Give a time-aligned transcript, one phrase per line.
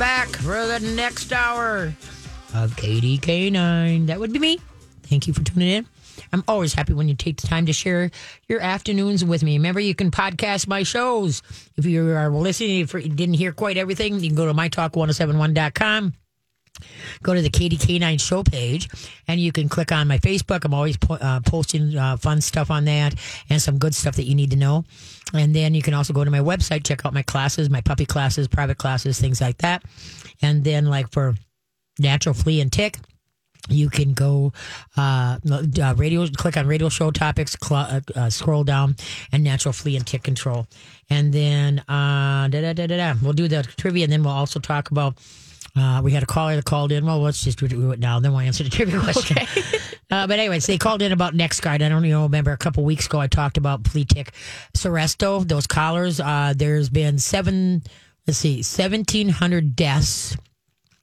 [0.00, 1.92] back for the next hour
[2.54, 4.06] of KDK9.
[4.06, 4.58] That would be me.
[5.02, 5.86] Thank you for tuning in.
[6.32, 8.10] I'm always happy when you take the time to share
[8.48, 9.58] your afternoons with me.
[9.58, 11.42] Remember, you can podcast my shows.
[11.76, 16.14] If you are listening, if you didn't hear quite everything, you can go to mytalk1071.com.
[17.22, 18.88] Go to the KDK9 show page
[19.28, 20.64] and you can click on my Facebook.
[20.64, 23.14] I'm always po- uh, posting uh, fun stuff on that
[23.48, 24.84] and some good stuff that you need to know.
[25.32, 28.06] And then you can also go to my website, check out my classes, my puppy
[28.06, 29.84] classes, private classes, things like that.
[30.42, 31.34] And then, like for
[31.98, 32.96] natural flea and tick,
[33.68, 34.52] you can go
[34.96, 38.96] uh, uh, radio, click on radio show topics, cl- uh, uh, scroll down,
[39.32, 40.66] and natural flea and tick control.
[41.08, 45.18] And then uh, we'll do the trivia, and then we'll also talk about.
[45.76, 47.06] Uh, we had a caller that called in.
[47.06, 48.20] Well, let's just do it now.
[48.20, 49.38] Then we'll answer the trivia question.
[50.10, 51.82] uh, but anyways, they called in about NexGard.
[51.82, 52.52] I don't even remember.
[52.52, 54.32] A couple weeks ago, I talked about flea tick,
[54.76, 56.20] Seresto, those collars.
[56.20, 57.82] Uh, there's been seven.
[58.26, 60.36] Let's see, seventeen hundred deaths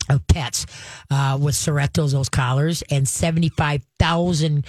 [0.10, 0.66] of pets
[1.12, 4.66] uh, with Seresto, those collars, and 75,000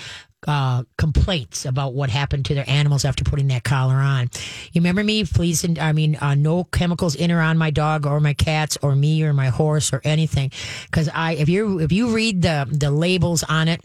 [0.46, 4.30] uh, complaints about what happened to their animals after putting that collar on.
[4.72, 8.06] You remember me, Please, and I mean, uh, no chemicals in or on my dog
[8.06, 10.52] or my cats or me or my horse or anything.
[10.86, 13.80] Because I, if you if you read the the labels on it,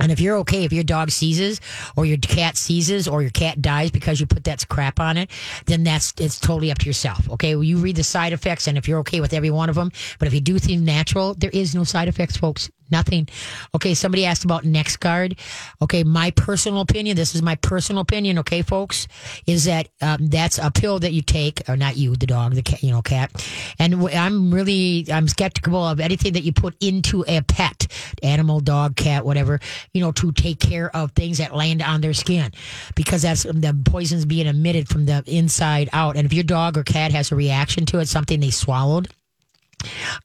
[0.00, 1.60] and if you're okay, if your dog seizes
[1.96, 5.30] or your cat seizes or your cat dies because you put that crap on it,
[5.66, 7.28] then that's it's totally up to yourself.
[7.30, 9.76] Okay, well, you read the side effects, and if you're okay with every one of
[9.76, 12.70] them, but if you do things natural, there is no side effects, folks.
[12.94, 13.28] Nothing.
[13.74, 15.36] Okay, somebody asked about NexGard.
[15.82, 19.08] Okay, my personal opinion, this is my personal opinion, okay, folks,
[19.48, 22.62] is that um, that's a pill that you take, or not you, the dog, the
[22.62, 23.32] cat, you know, cat.
[23.80, 27.88] And I'm really, I'm skeptical of anything that you put into a pet,
[28.22, 29.58] animal, dog, cat, whatever,
[29.92, 32.52] you know, to take care of things that land on their skin
[32.94, 36.16] because that's the poison's being emitted from the inside out.
[36.16, 39.08] And if your dog or cat has a reaction to it, something they swallowed,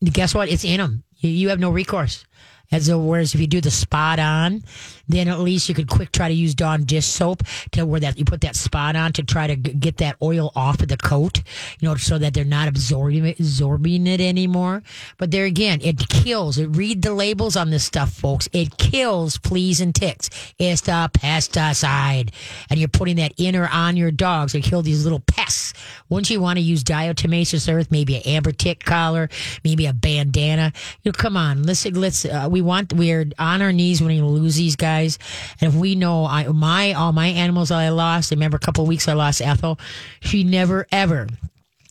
[0.04, 0.50] guess what?
[0.50, 1.04] It's in them.
[1.22, 2.26] You have no recourse.
[2.72, 4.64] As a, whereas if you do the spot on,
[5.10, 8.18] then at least you could quick try to use Dawn dish soap to where that
[8.18, 10.98] you put that spot on to try to g- get that oil off of the
[10.98, 11.42] coat,
[11.80, 14.84] you know, so that they're not absorbing it, absorbing it anymore.
[15.18, 16.58] But there again, it kills.
[16.58, 18.48] It, read the labels on this stuff, folks.
[18.54, 20.30] It kills fleas and ticks.
[20.58, 22.34] It's the pesticide,
[22.70, 25.74] and you're putting that in or on your dogs to kill these little pests.
[26.10, 29.30] Wouldn't you want to use diatomaceous earth, maybe an amber tick collar,
[29.64, 30.72] maybe a bandana?
[31.04, 32.26] You know, come on, let's let's.
[32.26, 35.96] Uh, we want we're on our knees when we lose these guys, and if we
[35.96, 38.32] know I my all my animals I lost.
[38.32, 39.80] I remember a couple weeks I lost Ethel.
[40.22, 41.28] She never ever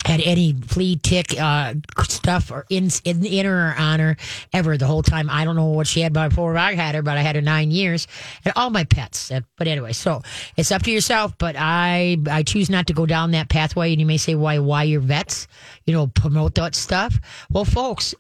[0.04, 1.74] had any flea tick uh,
[2.04, 4.16] stuff or in, in in her or on her
[4.52, 5.28] ever the whole time.
[5.28, 7.70] I don't know what she had before I had her, but I had her nine
[7.70, 8.06] years
[8.44, 9.30] and all my pets.
[9.30, 10.22] Uh, But anyway, so
[10.56, 11.36] it's up to yourself.
[11.36, 13.90] But I I choose not to go down that pathway.
[13.92, 15.48] And you may say, why why your vets?
[15.84, 17.19] You know, promote that stuff.
[17.50, 18.14] Well, folks,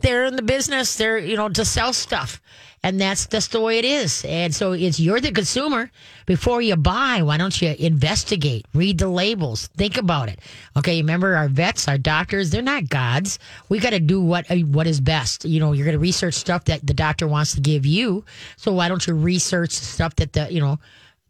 [0.00, 0.96] they're in the business.
[0.96, 2.40] They're you know to sell stuff,
[2.86, 4.24] and that's just the way it is.
[4.24, 5.90] And so it's you're the consumer.
[6.24, 10.38] Before you buy, why don't you investigate, read the labels, think about it?
[10.76, 13.40] Okay, remember our vets, our doctors, they're not gods.
[13.68, 15.44] We got to do what uh, what is best.
[15.44, 18.24] You know, you're going to research stuff that the doctor wants to give you.
[18.56, 20.78] So why don't you research stuff that the you know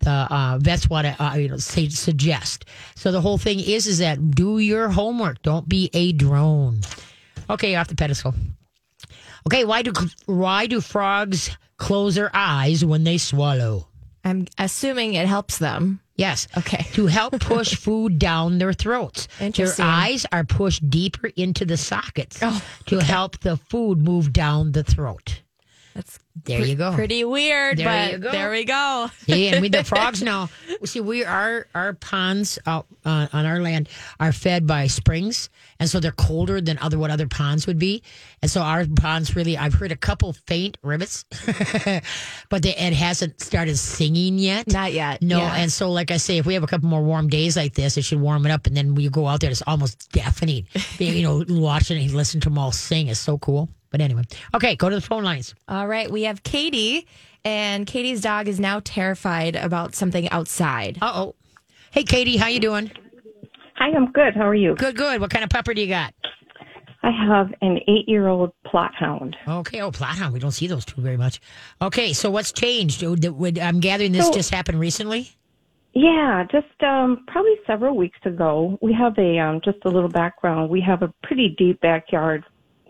[0.00, 2.67] the uh, vets want to uh, you know say, suggest.
[2.97, 5.41] So the whole thing is is that do your homework.
[5.41, 6.83] Don't be a drone.
[7.49, 8.34] Okay, off the pedestal.
[9.47, 9.93] Okay, why do
[10.27, 13.89] why do frogs close their eyes when they swallow?
[14.25, 16.01] I'm assuming it helps them.
[16.17, 16.49] Yes.
[16.59, 16.84] Okay.
[16.95, 19.29] To help push food down their throats.
[19.39, 24.73] Their eyes are pushed deeper into the sockets Oh, to help the food move down
[24.73, 25.43] the throat.
[25.95, 26.93] That's There you go.
[26.93, 28.31] pretty weird, There but you go.
[28.31, 29.09] there we go.
[29.27, 30.51] See, and we the frogs now.
[30.85, 33.89] See, we our our ponds out uh, on our land
[34.21, 35.49] are fed by springs,
[35.81, 38.03] and so they're colder than other what other ponds would be.
[38.43, 41.25] And so our ponds really, I've heard a couple faint rivets,
[42.51, 44.67] but they, it hasn't started singing yet.
[44.69, 45.23] Not yet.
[45.23, 45.55] No, Yeah.
[45.57, 47.97] and so like I say, if we have a couple more warm days like this,
[47.97, 49.50] it should warm it up, and then we go out there.
[49.50, 50.67] It's almost deafening.
[50.99, 53.69] you know, watching and listen to them all sing is so cool.
[53.91, 54.23] But anyway,
[54.55, 55.55] okay, go to the phone lines.
[55.69, 57.06] All right, we have Katie,
[57.44, 60.99] and Katie's dog is now terrified about something outside.
[61.00, 61.35] Uh oh.
[61.93, 62.91] Hey, Katie, how you doing?
[63.77, 64.35] Hi, I'm good.
[64.35, 64.75] How are you?
[64.75, 65.21] Good, good.
[65.21, 66.12] What kind of pupper do you got?
[67.03, 69.37] I have an eight year old Plott hound.
[69.47, 69.81] Okay.
[69.81, 70.32] Oh, Plott hound.
[70.35, 71.41] We don't see those two very much.
[71.81, 72.12] Okay.
[72.12, 73.00] So what's changed?
[73.00, 75.31] The- would- I'm gathering this So- just happened recently.
[75.99, 78.79] Yeah, just um, probably several weeks ago.
[78.82, 80.69] We have a um, just a little background.
[80.69, 82.44] We have a pretty deep backyard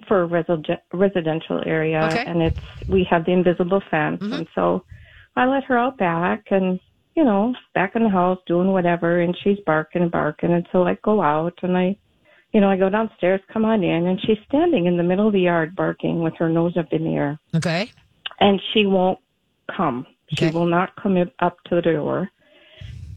[0.09, 2.19] for a resi- residential area, Okay.
[2.19, 2.31] Mm-hmm.
[2.31, 4.85] and it's we have the invisible fence, and so
[5.37, 6.81] I let her out back, and
[7.15, 10.87] you know, back in the house doing whatever, and she's barking and barking, and so
[10.87, 11.97] I go out and I
[12.53, 15.33] you know, I go downstairs, come on in, and she's standing in the middle of
[15.35, 17.91] the yard barking with her nose up in the air, Okay.
[18.41, 19.19] and she won't
[19.77, 20.07] come.
[20.33, 20.49] Okay.
[20.49, 22.31] She will not come up- up to the door.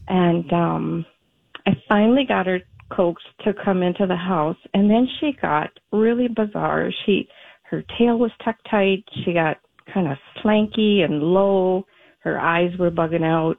[0.08, 1.06] And um,
[1.66, 2.60] I finally got her
[2.90, 6.90] coaxed to come into the house, and then she got really bizarre.
[7.06, 7.28] She,
[7.64, 9.04] her tail was tucked tight.
[9.24, 9.58] She got
[9.92, 11.86] kind of slanky and low.
[12.20, 13.56] Her eyes were bugging out,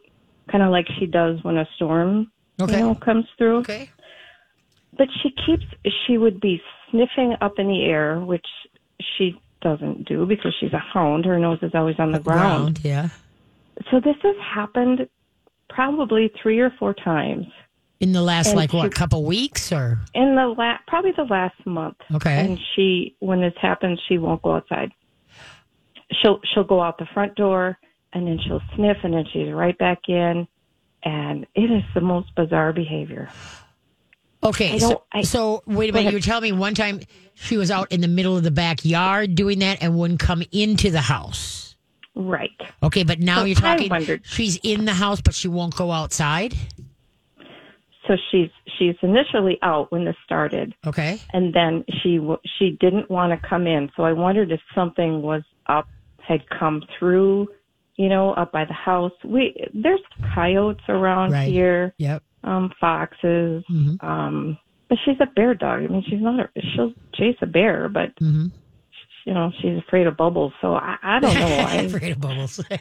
[0.52, 2.32] kind of like she does when a storm,
[2.62, 2.74] Okay.
[2.74, 3.90] you know, comes through Okay.
[4.98, 5.64] but she keeps
[6.06, 8.46] she would be sniffing up in the air which
[9.18, 13.10] she doesn't do because she's a hound her nose is always on the ground, Yeah.
[13.90, 15.08] so this has happened
[15.70, 17.46] probably three or four times
[18.02, 21.56] In the last And like what couple weeks or in the last, probably the last
[21.66, 22.44] month okay.
[22.46, 24.92] and she when this happens she won't go outside
[26.22, 27.78] she'll she'll go out the front door
[28.14, 30.48] and then she'll sniff and then she's right back in
[31.04, 33.30] and it is the most bizarre behavior
[34.44, 36.10] Okay, so, I- so wait a minute.
[36.10, 37.02] You were telling me one time
[37.36, 40.90] she was out in the middle of the backyard doing that and wouldn't come into
[40.90, 41.76] the house.
[42.16, 42.50] right
[42.82, 44.20] Okay, but now So you're talking.
[44.24, 46.56] She's in the house, but she won't go outside.
[48.08, 53.10] So she's she's initially out when this started Okay, and then she w- she didn't
[53.12, 53.90] want to come in.
[53.96, 55.88] So I wondered if something was up,
[56.28, 57.48] had come through,
[57.98, 59.12] you know, up by the house.
[59.24, 60.02] We there's
[60.34, 61.48] coyotes around Right.
[61.48, 62.24] here, yep.
[62.44, 64.04] um, foxes, Mhm.
[64.04, 64.58] um,
[64.90, 65.84] but she's a bear dog.
[65.84, 68.48] I mean, she's not a she'll chase a bear, but hmm
[69.26, 70.52] you know she's afraid of bubbles.
[70.62, 71.82] So I, I don't know why.
[71.82, 72.60] She's afraid of bubbles.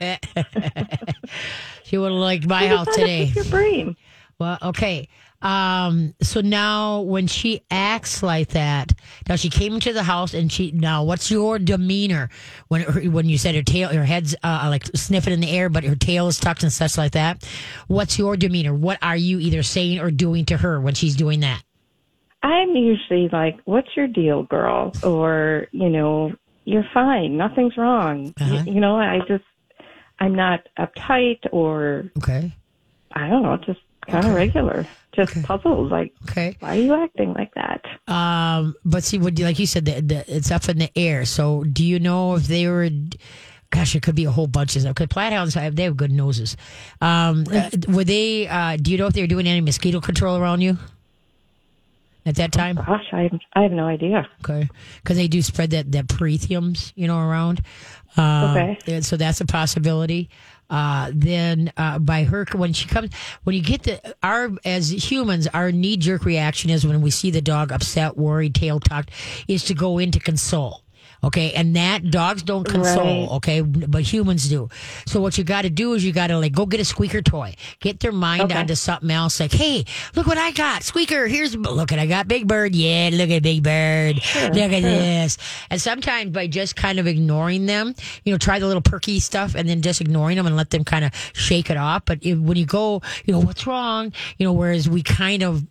[1.85, 3.25] she would have liked my house today.
[3.35, 3.97] your brain.
[4.41, 5.07] Well, okay.
[5.43, 8.93] Um, so now when she acts like that,
[9.29, 12.31] now she came into the house and she now what's your demeanor
[12.69, 15.69] when her, when you said her tail her head's uh, like sniffing in the air
[15.69, 17.47] but her tail is tucked and such like that?
[17.87, 18.75] What's your demeanor?
[18.75, 21.63] What are you either saying or doing to her when she's doing that?
[22.43, 26.33] I'm usually like, "What's your deal, girl?" Or you know,
[26.65, 27.37] "You're fine.
[27.37, 28.63] Nothing's wrong." Uh-huh.
[28.67, 29.45] You, know, I just
[30.19, 32.53] I'm not uptight or Okay.
[33.13, 34.35] I don't know, just kind of Okay.
[34.35, 35.43] regular, just Okay.
[35.43, 35.91] puzzled.
[35.91, 36.56] Like, Okay.
[36.61, 37.85] why are you acting like that?
[38.12, 41.25] Um, but see, what like you said, the, the, it's up in the air.
[41.25, 42.88] So, do you know if they were?
[43.70, 44.97] Gosh, it could be a whole bunch of stuff.
[44.97, 46.56] Because platyhounds, have- they have good noses.
[47.00, 48.49] Um, uh, were they?
[48.49, 50.76] Uh, do you know if they were doing any mosquito control around you
[52.26, 52.76] at that time?
[52.76, 54.26] Gosh, I have, I have no idea.
[54.44, 54.69] Okay,
[55.02, 57.62] because they do spread that that pyrethrins, you know, around.
[58.17, 59.00] Um, Okay.
[59.02, 60.31] so that's a possibility.
[60.71, 63.11] Uh, then uh, by her when she comes
[63.43, 67.31] when you get the our as humans our knee jerk reaction is when we see
[67.31, 69.11] the dog upset worried tail tucked
[69.49, 70.85] is to go in to console
[71.25, 71.53] okay?
[71.53, 73.37] And that dogs don't console Right.
[73.37, 73.61] okay?
[73.61, 74.69] But humans do.
[75.07, 77.23] So what you got to do is you got to like go get a squeaker
[77.23, 77.55] toy.
[77.81, 78.55] Get their mind Okay.
[78.59, 79.85] onto something else like hey
[80.15, 82.75] look what i got squeaker here's look at i got big bird.
[82.75, 84.17] Yeah look at big bird.
[84.17, 85.39] Look at this.
[85.71, 87.95] And sometimes by just kind of ignoring them
[88.25, 90.85] you know try the little perky stuff and then just ignoring them and let them
[90.85, 92.05] kind of shake it off.
[92.05, 94.13] But if, when you go you know what's wrong?
[94.39, 95.65] You know whereas we kind of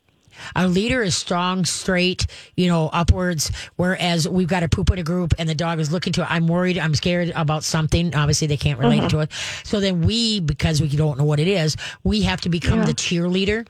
[0.56, 3.52] our leader is strong, straight, you know, upwards.
[3.76, 6.28] Whereas we've got a poop in a group and the dog is looking to it.
[6.30, 6.78] I'm worried.
[6.78, 8.16] I'm scared about something.
[8.16, 9.08] Obviously, they can't relate mm-hmm.
[9.10, 9.32] to it.
[9.64, 12.94] So then we, because we don't know what it is, we have to become the
[12.94, 13.68] cheerleader.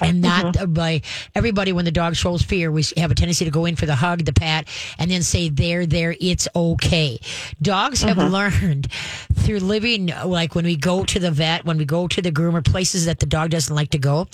[0.00, 0.42] And mm-hmm.
[0.42, 1.02] not uh, by
[1.34, 3.94] everybody when the dog shows fear, we have a tendency to go in for the
[3.94, 7.18] hug, the pat, and then say, there, there, it's okay.
[7.60, 8.32] Dogs have mm-hmm.
[8.32, 8.92] learned
[9.34, 12.64] through living, like when we go to the vet, when we go to the groomer,
[12.64, 14.26] places that the dog doesn't like to go,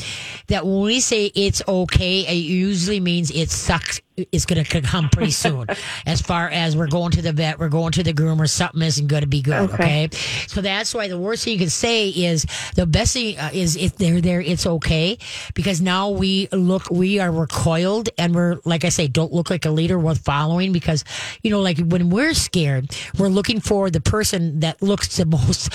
[0.48, 4.00] that when we say it's okay, it usually means it sucks.
[4.16, 5.66] It's going to come pretty soon.
[6.06, 9.06] as far as we're going to the vet, we're going to the groomer, something isn't
[9.06, 9.70] going to be good.
[9.70, 9.74] Okay.
[9.86, 10.08] Okay.
[10.48, 13.76] So that's why the worst thing you can say is the best thing uh, is
[13.76, 15.18] if they're there, it's okay.
[15.54, 19.64] Because now we look, we are recoiled and we're, like I say, don't look like
[19.64, 21.04] a leader worth following because,
[21.42, 25.70] you know, like when we're scared, we're looking for the person that looks the most,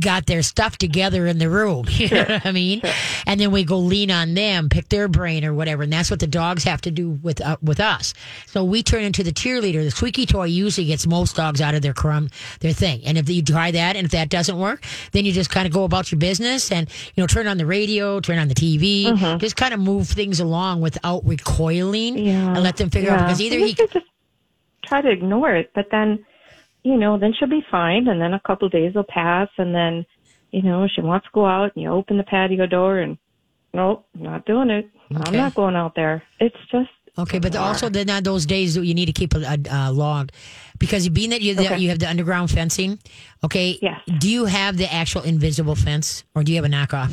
[0.00, 1.86] got their stuff together in the room.
[2.04, 2.82] You know what I mean?
[3.26, 5.84] And then we go lean on them, pick their brain or whatever.
[5.84, 8.14] And that's what the dogs have to do with, uh, with us.
[8.46, 9.84] So we turn into the cheerleader.
[9.84, 12.30] The squeaky toy usually gets most dogs out of their crumb,
[12.60, 13.02] their thing.
[13.04, 15.72] And if you try that and if that doesn't work, then you just kind of
[15.72, 19.06] go about your business and, you know, turn on the radio, turn on the TV,
[19.06, 19.38] mm-hmm.
[19.38, 22.54] just kind of move things along without recoiling Yeah.
[22.54, 24.06] and let them figure out because either he, used just
[24.84, 26.24] try to ignore it, but then,
[26.82, 29.74] you know, then she'll be fine, and then a couple of days will pass, and
[29.74, 30.04] then,
[30.50, 33.16] you know, she wants to go out, and you open the patio door, and
[33.72, 34.88] nope, not doing it.
[35.12, 35.22] Okay.
[35.26, 36.22] I'm not going out there.
[36.40, 39.58] It's just Okay, but also then on those days you need to keep a, a,
[39.70, 40.30] a log
[40.78, 41.78] because being that you Okay.
[41.78, 42.98] you have the underground fencing.
[43.44, 44.00] Okay, Yes.
[44.18, 47.12] Do you have the actual invisible fence or do you have a knockoff?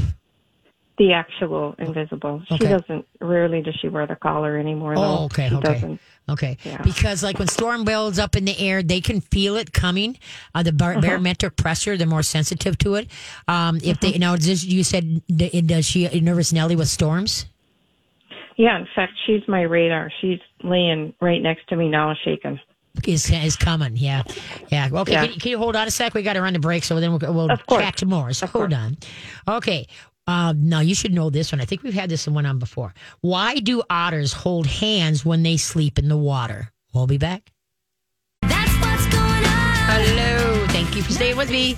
[0.97, 2.43] The actual invisible.
[2.47, 3.05] She doesn't.
[3.19, 4.93] Rarely does she wear the collar anymore.
[4.97, 5.73] Oh, okay, She okay.
[5.73, 5.99] doesn't.
[6.29, 6.81] Okay, Yeah.
[6.83, 10.17] because like when storm builds up in the air, they can feel it coming.
[10.53, 13.07] Uh, the bar- barometric pressure, they're more sensitive to it.
[13.47, 17.45] Um, if they now, you said, does she nervous Nelly with storms?
[18.61, 18.77] Yeah.
[18.79, 20.11] In fact, she's my radar.
[20.21, 22.59] She's laying right next to me now, shaking.
[23.07, 23.95] Is is coming?
[23.95, 24.21] Yeah,
[24.69, 24.89] yeah.
[24.91, 25.25] Okay, Yeah.
[25.27, 26.13] Can, can you hold on a sec?
[26.13, 27.81] We got to run the break, so then we'll, we'll Of course.
[27.83, 28.33] chat more.
[28.33, 28.81] So Of hold course.
[29.47, 29.55] on.
[29.57, 29.87] Okay.
[30.27, 31.61] Um, now you should know this one.
[31.61, 32.93] I think we've had this one on before.
[33.21, 36.71] Why do otters hold hands when they sleep in the water?
[36.93, 37.51] We'll be back.
[38.41, 39.73] That's what's going on.
[40.05, 40.67] Hello.
[40.67, 41.77] Thank you for staying with me.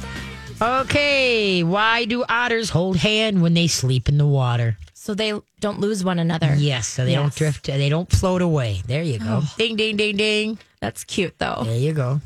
[0.62, 1.64] Okay.
[1.64, 4.78] Why do otters hold hand when they sleep in the water?
[5.04, 6.56] So they don't lose one another.
[6.56, 7.66] Yes, so they don't drift.
[7.66, 8.84] They don't float away.
[8.88, 9.42] There you go.
[9.58, 10.58] Ding, ding, ding, ding.
[10.80, 11.64] That's cute, though.
[11.66, 12.22] There you go.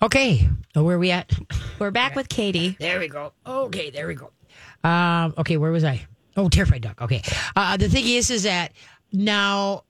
[0.00, 0.48] Okay.
[0.74, 1.30] Oh, where are we at?
[1.78, 2.78] We're back with Katie.
[2.80, 3.34] There we go.
[3.46, 4.30] Okay, there we go.
[4.82, 6.06] Um, okay, where was I?
[6.34, 7.02] Oh, terrified dog.
[7.02, 7.20] Okay.
[7.54, 8.72] Uh, the thing is, is that
[9.12, 9.84] now,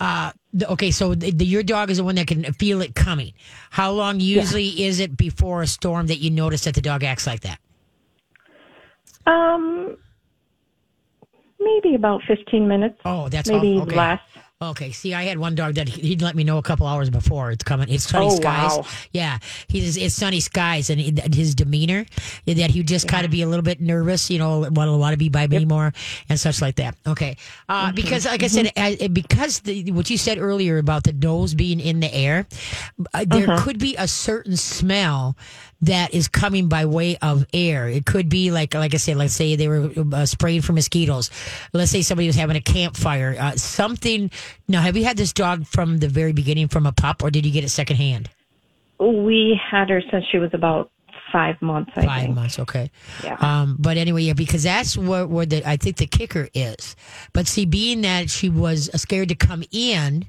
[0.00, 2.94] uh, the, okay, so the, the, your dog is the one that can feel it
[2.94, 3.32] coming.
[3.70, 7.26] How long usually is it before a storm that you notice that the dog acts
[7.26, 7.58] like that?
[9.24, 9.96] Um,
[11.60, 12.98] maybe about fifteen minutes.
[13.04, 13.82] Oh, that's maybe all.
[13.82, 13.96] Okay.
[13.96, 14.20] less.
[14.62, 14.90] Okay.
[14.92, 17.50] See, I had one dog that he- he'd let me know a couple hours before
[17.50, 17.88] it's coming.
[17.88, 18.76] It's sunny Oh, skies.
[18.76, 18.84] wow.
[19.10, 19.38] Yeah,
[19.68, 22.04] he's it's sunny skies, and his demeanor
[22.44, 24.96] that he would just kind of be a little bit nervous, you know, want to
[24.98, 25.94] want to be by me more
[26.28, 26.94] and such like that.
[27.06, 27.38] Okay,
[27.70, 27.94] uh, Mm-hmm.
[27.94, 31.80] because like I said, I, because the, what you said earlier about the nose being
[31.80, 32.46] in the air,
[33.14, 33.64] uh, there Mm-hmm.
[33.64, 35.38] could be a certain smell
[35.82, 37.88] that is coming by way of air.
[37.88, 41.30] It could be like, like I said, let's say they were uh, spraying for mosquitoes.
[41.72, 43.36] Let's say somebody was having a campfire.
[43.38, 44.30] Uh, something.
[44.68, 47.46] Now, have you had this dog from the very beginning, from a pup, or did
[47.46, 48.28] you get it secondhand?
[48.98, 50.90] We had her since she was about
[51.32, 51.92] five months.
[51.96, 52.34] I Five think.
[52.34, 52.90] months, okay.
[53.24, 53.36] Yeah.
[53.40, 56.96] Um, but anyway, yeah, because that's where, where the I think the kicker is.
[57.32, 60.26] But see, being that she was scared to come in,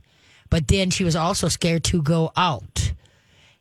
[0.49, 2.93] but then she was also scared to go out.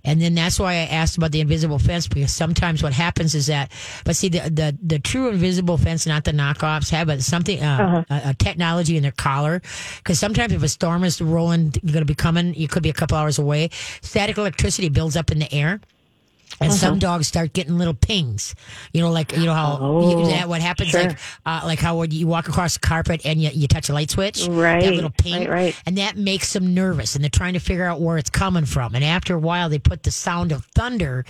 [0.05, 3.47] And then that's why I asked about the invisible fence because sometimes what happens is
[3.47, 3.71] that,
[4.05, 8.05] but see the the, the true invisible fence, not the knockoffs, have a, something uh,
[8.09, 9.61] a, a technology in their collar.
[9.99, 12.91] Because sometimes if a storm is rolling, you're going to be coming, you could be
[12.91, 13.71] a couple hours away.
[14.01, 15.81] Static electricity builds up in the air.
[16.61, 18.55] And some dogs start getting little pings,
[18.93, 21.05] you know, like you know how Oh, you, that what happens, sure.
[21.05, 23.95] like uh, like how when you walk across the carpet and you, you touch a
[23.95, 24.83] light switch, right?
[24.83, 25.83] that little ping, right, right.
[25.87, 28.95] and that makes them nervous, and they're trying to figure out where it's coming from.
[28.95, 31.25] And after a while, they put the sound of thunder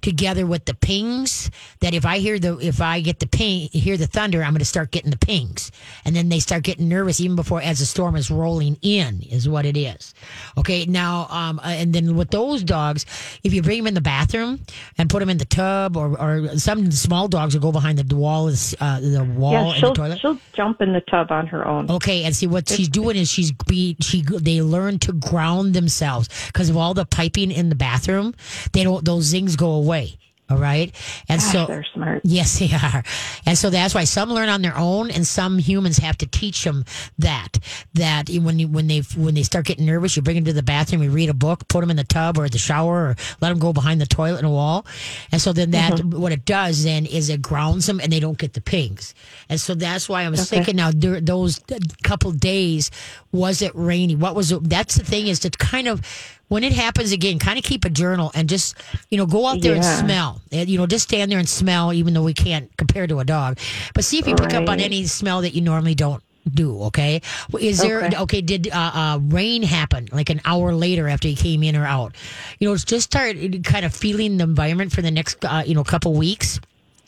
[0.00, 1.50] together with the pings.
[1.80, 4.60] That if I hear the if I get the ping, hear the thunder, I'm going
[4.60, 5.70] to start getting the pings,
[6.04, 9.22] and then they start getting nervous even before as the storm is rolling in.
[9.22, 10.14] Is what it is.
[10.58, 13.06] Okay, now um, uh, and then with those dogs,
[13.44, 14.60] if you bring them in the bathroom
[14.98, 18.16] and put them in the tub, or, or some small dogs will go behind the
[18.16, 20.20] wall, uh, the wall Yeah, in the toilet.
[20.20, 21.90] she'll jump in the tub on her own.
[21.90, 26.28] Okay, and see what she's doing is she's be she they learn to ground themselves
[26.46, 28.34] because of all the piping in the bathroom.
[28.72, 30.18] They don't those zings go away.
[30.52, 30.94] All right,
[31.30, 32.20] and Gosh, so they're smart.
[32.24, 33.02] Yes, they are.
[33.46, 36.62] And so that's why some learn on their own and some humans have to teach
[36.62, 36.84] them
[37.18, 37.58] that,
[37.94, 40.62] that when you, when they, when they start getting nervous, you bring them to the
[40.62, 43.48] bathroom, you read a book, put them in the tub or the shower or let
[43.48, 44.84] them go behind the toilet and a wall.
[45.30, 46.20] And so then that, mm-hmm.
[46.20, 49.14] what it does then is it grounds them and they don't get the pings.
[49.48, 52.90] And so that's why I was thinking now those uh, couple days,
[53.32, 54.16] was it rainy?
[54.16, 54.68] What was it?
[54.68, 56.02] That's the thing is to kind of,
[56.52, 58.76] when it happens again, kind of keep a journal and just,
[59.08, 60.42] you know, go out there and smell.
[60.50, 63.58] You know, just stand there and smell, even though we can't compare to a dog.
[63.94, 66.82] But see if you pick up on any smell that you normally don't do.
[66.82, 67.22] Okay.
[67.58, 68.16] Is there okay?
[68.18, 68.40] Okay.
[68.42, 72.16] did uh, uh, rain happen like an hour later after you came in or out?
[72.58, 75.84] You know, just start kind of feeling the environment for the next uh, you know
[75.84, 76.60] couple weeks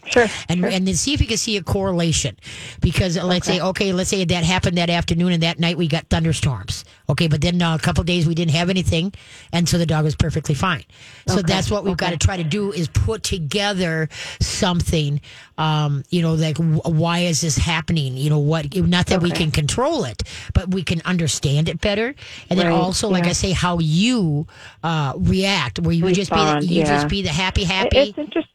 [0.07, 0.27] Sure.
[0.49, 0.69] and sure.
[0.69, 2.37] and then see if you can see a correlation
[2.81, 6.09] because let's say okay let's say that happened that afternoon and that night we got
[6.09, 9.13] thunderstorms okay but then uh, a couple days we didn't have anything
[9.53, 10.85] and so the dog was perfectly fine
[11.27, 14.09] so that's what we've got to try to do is put together
[14.41, 15.21] something
[15.59, 19.31] um, you know like w- why is this happening you know what not that we
[19.31, 22.15] can control it but we can understand it better
[22.51, 23.31] and then Right, also like yeah.
[23.31, 24.47] i say how you
[24.83, 26.87] uh, react where you would just be the, you yeah.
[26.87, 28.54] just be the happy happy It's interesting.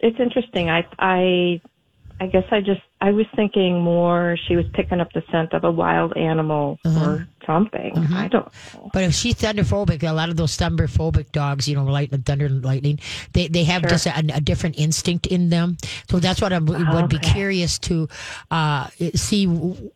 [0.00, 0.70] It's interesting.
[0.70, 1.62] I I
[2.20, 5.64] I guess I just I was thinking more she was picking up the scent of
[5.64, 7.04] a wild animal Uh-huh.
[7.10, 7.96] or something.
[8.14, 8.90] I don't know.
[8.92, 12.62] But if she's thunderphobic, a lot of those thunderphobic dogs, you know, light, thunder and
[12.62, 13.00] lightning,
[13.32, 15.78] they, they have just a, a different instinct in them.
[16.10, 18.08] So that's what I would would be curious to
[18.50, 19.46] uh, see.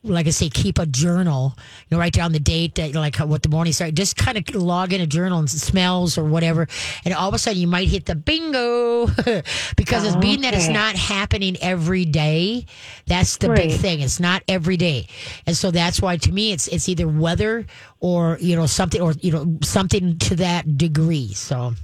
[0.02, 1.54] Like I say, keep a journal.
[1.90, 3.96] You know, write down the date, that, like what the morning started.
[3.96, 6.66] Just kind of log in a journal and smells or whatever,
[7.04, 9.06] and all of a sudden you might hit the bingo
[9.76, 12.64] because it's being that it's not happening every day.
[13.06, 14.00] That's the big thing.
[14.00, 15.06] It's not every day,
[15.46, 17.66] and so that's why to me it's it's either weather
[18.00, 21.32] or you know something or you know something to that degree.
[21.34, 21.74] So.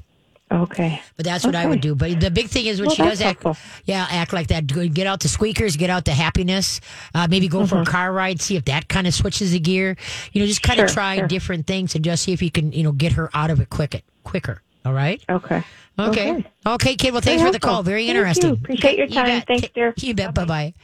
[0.52, 1.00] Okay.
[1.16, 1.94] But that's what I would do.
[1.94, 3.56] But the big thing is when Well, she does act, helpful.
[3.84, 4.66] yeah, act like that.
[4.66, 6.80] Get out the squeakers, get out the happiness.
[7.14, 7.90] Uh, maybe go for a Mm-hmm.
[7.92, 9.96] car ride, see if that kind of switches the gear.
[10.32, 11.28] You know, just kind of Sure, try sure.
[11.28, 13.70] different things and just see if you can, you know, get her out of it
[13.70, 14.60] quick, quicker.
[14.84, 15.22] All right.
[15.28, 15.62] Okay.
[16.08, 16.30] Okay.
[16.30, 16.96] Okay, Okay.
[16.96, 17.12] kid.
[17.12, 17.82] Well, thanks Very for the call.
[17.82, 18.50] Very Thank interesting.
[18.50, 18.54] you.
[18.56, 19.26] Appreciate your time.
[19.26, 19.46] bet.
[19.46, 19.94] Thanks, Ta- dear.
[19.98, 20.34] You bet.
[20.34, 20.74] Bye bye.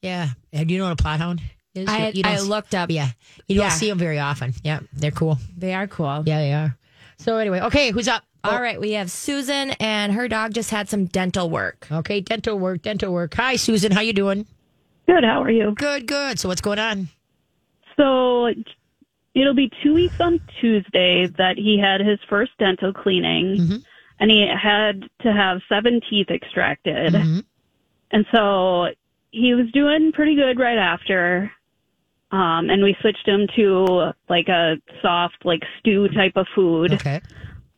[0.00, 0.28] Yeah.
[0.52, 1.40] And do you know what a Plott hound
[1.74, 1.88] is?
[1.88, 2.90] I, You don't I s- looked up.
[2.90, 3.10] Yeah.
[3.48, 3.70] You don't Yeah.
[3.70, 4.54] see them very often.
[4.64, 4.80] Yeah.
[4.92, 5.38] They're cool.
[5.56, 6.22] They are cool.
[6.26, 6.76] Yeah, they are.
[7.18, 7.90] So anyway, okay.
[7.92, 8.24] Who's up?
[8.44, 11.86] All right, we have Susan, and her dog just had some dental work.
[11.92, 13.34] Okay, dental work, dental work.
[13.34, 13.92] Hi, Susan.
[13.92, 14.46] How you doing?
[15.06, 15.22] Good.
[15.22, 15.72] How are you?
[15.76, 16.40] Good, good.
[16.40, 17.08] So what's going on?
[17.96, 18.48] So
[19.34, 23.84] it'll be two weeks on Tuesday that he had his first dental cleaning, Mhm.
[24.22, 27.12] And he had to have seven teeth extracted.
[27.12, 27.44] Mhm.
[28.12, 28.90] And so
[29.32, 31.50] he was doing pretty good right after.
[32.30, 37.20] Um, and we switched him to like a soft, like stew type of food Okay.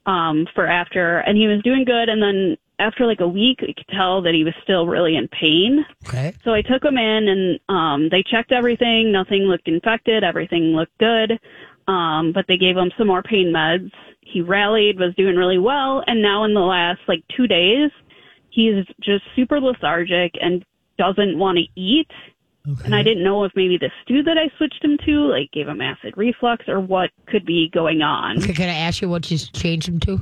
[0.04, 2.10] um, for after, and he was doing good.
[2.10, 5.28] And then after like a week, we could tell that he was still really in
[5.28, 5.86] pain.
[6.06, 6.34] Okay.
[6.44, 9.10] So I took him in and um, they checked everything.
[9.10, 10.22] Nothing looked infected.
[10.22, 11.40] Everything looked good.
[11.86, 13.90] Um, but they gave him some more pain meds.
[14.20, 16.02] He rallied, was doing really well.
[16.06, 17.90] And now in the last like two days,
[18.50, 20.64] he's just super lethargic and
[20.98, 22.10] doesn't want to eat.
[22.66, 22.84] Okay.
[22.86, 25.68] And I didn't know if maybe the stew that I switched him to like gave
[25.68, 28.38] him acid reflux or what could be going on.
[28.38, 30.18] Okay, can I ask you what you changed him to?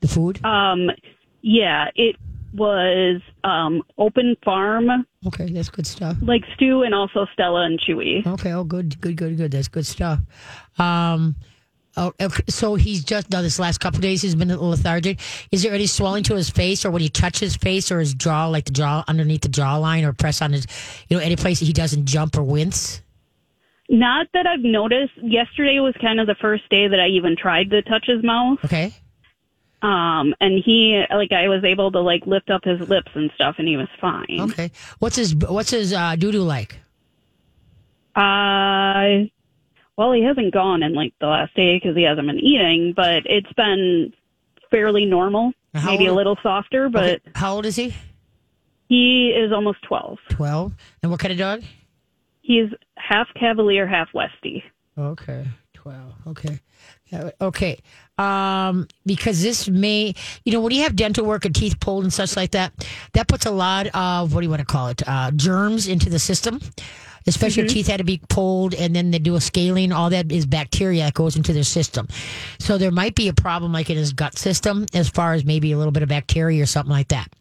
[0.00, 0.44] The food?
[0.44, 0.90] Um,
[1.42, 2.16] yeah, it
[2.54, 4.88] was um, Open Farm
[5.26, 6.16] Okay, that's good stuff.
[6.22, 8.26] like stew and also Stella and Chewy.
[8.26, 9.50] Okay, oh, good, good, good, good.
[9.50, 10.20] That's good stuff.
[10.78, 11.34] Um,
[11.96, 12.12] oh,
[12.48, 15.20] so he's just now this last couple of days he's been lethargic.
[15.50, 18.14] Is there any swelling to his face, or when he touch his face or his
[18.14, 20.66] jaw, like the jaw underneath the jawline, or press on his,
[21.08, 23.00] you know, any place that he doesn't jump or wince?
[23.88, 25.12] Not that I've noticed.
[25.22, 28.58] Yesterday was kind of the first day that I even tried to touch his mouth.
[28.64, 28.94] Okay.
[29.84, 33.56] Um, and he, like, I was able to like lift up his lips and stuff,
[33.58, 34.38] and he was fine.
[34.40, 34.70] Okay.
[34.98, 36.78] What's his What's his uh, doo doo like?
[38.16, 39.26] Uh,
[39.96, 43.22] well, he hasn't gone in like the last day because he hasn't been eating, but
[43.26, 44.12] it's been
[44.70, 45.52] fairly normal.
[45.74, 47.94] How Maybe a little softer, but Okay, How old is he?
[48.88, 50.18] he is almost twelve.
[50.30, 50.72] Twelve.
[51.02, 51.62] And what kind of dog?
[52.42, 54.62] He's half Cavalier, half Westie.
[54.96, 56.12] Okay, twelve.
[56.28, 56.60] Okay,
[57.40, 57.80] okay.
[58.16, 62.12] Um, because this may, you know, when you have dental work and teeth pulled and
[62.12, 62.72] such like that,
[63.14, 65.02] that puts a lot of what do you want to call it?
[65.06, 66.60] Uh, germs into the system.
[67.26, 70.30] Especially if teeth had to be pulled and then they do a scaling, all that
[70.30, 72.06] is bacteria that goes into their system.
[72.58, 75.72] So there might be a problem like in his gut system as far as maybe
[75.72, 77.32] a little bit of bacteria or something like that.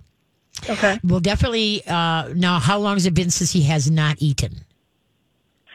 [0.70, 1.00] Okay.
[1.04, 1.86] Well, definitely.
[1.86, 4.64] Uh, now, how long has it been since he has not eaten?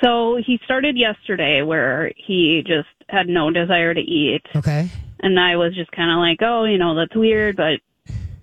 [0.02, 4.42] So he started yesterday where he just had no desire to eat.
[4.54, 4.88] Okay.
[5.20, 7.80] And I was just kind of like, oh, you know, that's weird, but,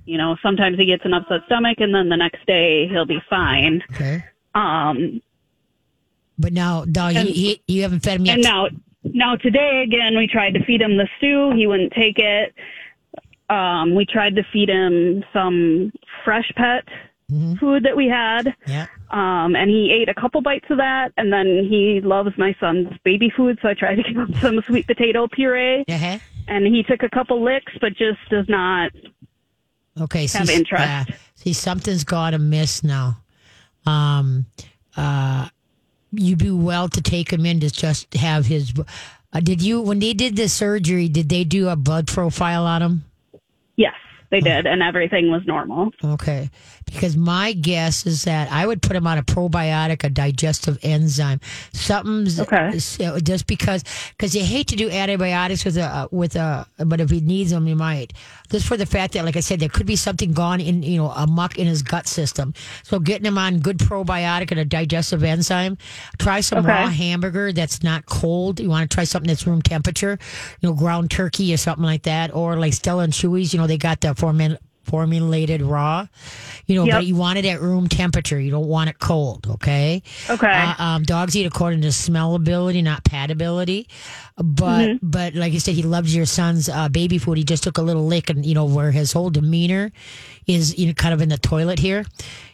[0.05, 3.21] you know, sometimes he gets an upset stomach and then the next day he'll be
[3.29, 3.81] fine.
[3.93, 4.23] Okay.
[4.53, 5.21] Um,
[6.37, 8.33] But now, now he, And- he, you haven't fed him yet.
[8.35, 8.67] and now,
[9.03, 11.53] now today again, we tried to feed him the stew.
[11.55, 12.53] He wouldn't take it.
[13.49, 15.93] Um, we tried to feed him some
[16.25, 16.81] Freshpet
[17.59, 18.53] food that we had.
[18.67, 18.88] yeah.
[19.11, 22.89] Um, and he ate a couple bites of that, and then he loves my son's
[23.03, 26.19] baby food, so I tried to give him some sweet potato puree, Uh-huh.
[26.47, 28.91] and he took a couple licks, but just does not.
[29.99, 30.27] Okay.
[30.27, 30.83] Have see, interest.
[30.83, 33.17] uh, see, something's gone amiss now.
[33.85, 34.45] Um,
[34.97, 35.47] uh,
[36.11, 38.73] you do well to take him in to just have his.
[39.33, 41.07] Uh, did you when they did the surgery?
[41.07, 43.05] Did they do a blood profile on him?
[43.77, 43.93] Yes,
[44.31, 45.91] they did, and everything was normal.
[46.03, 46.49] Okay.
[46.85, 51.39] Because my guess is that I would put him on a probiotic, a digestive enzyme.
[51.73, 52.77] Something's Okay.
[52.79, 57.01] so just because because you hate to do antibiotics with a uh, with a but
[57.01, 58.13] if he needs them, you might.
[58.49, 60.97] Just for the fact that, like I said, there could be something gone in you
[60.97, 62.53] know a muck in his gut system.
[62.83, 65.77] So getting him on good probiotic and a digestive enzyme.
[66.19, 66.69] Try some Okay.
[66.69, 68.59] raw hamburger that's not cold.
[68.59, 70.17] You want to try something that's room temperature.
[70.61, 73.53] You know, ground turkey or something like that, or like Stella and Chewy's.
[73.53, 76.07] You know, they got the ferment formulated raw.
[76.67, 76.95] You know, Yep.
[76.95, 78.39] but you want it at room temperature.
[78.39, 79.47] You don't want it cold.
[79.47, 80.01] Okay.
[80.29, 80.47] Okay.
[80.51, 83.87] Uh, um, dogs eat according to smellability, not patability.
[84.37, 85.09] But Mm-hmm.
[85.09, 87.37] but like I said, he loves your son's uh, baby food.
[87.37, 89.91] He just took a little lick, and you know where his whole demeanor
[90.47, 92.03] is, you know, kind of in the toilet here,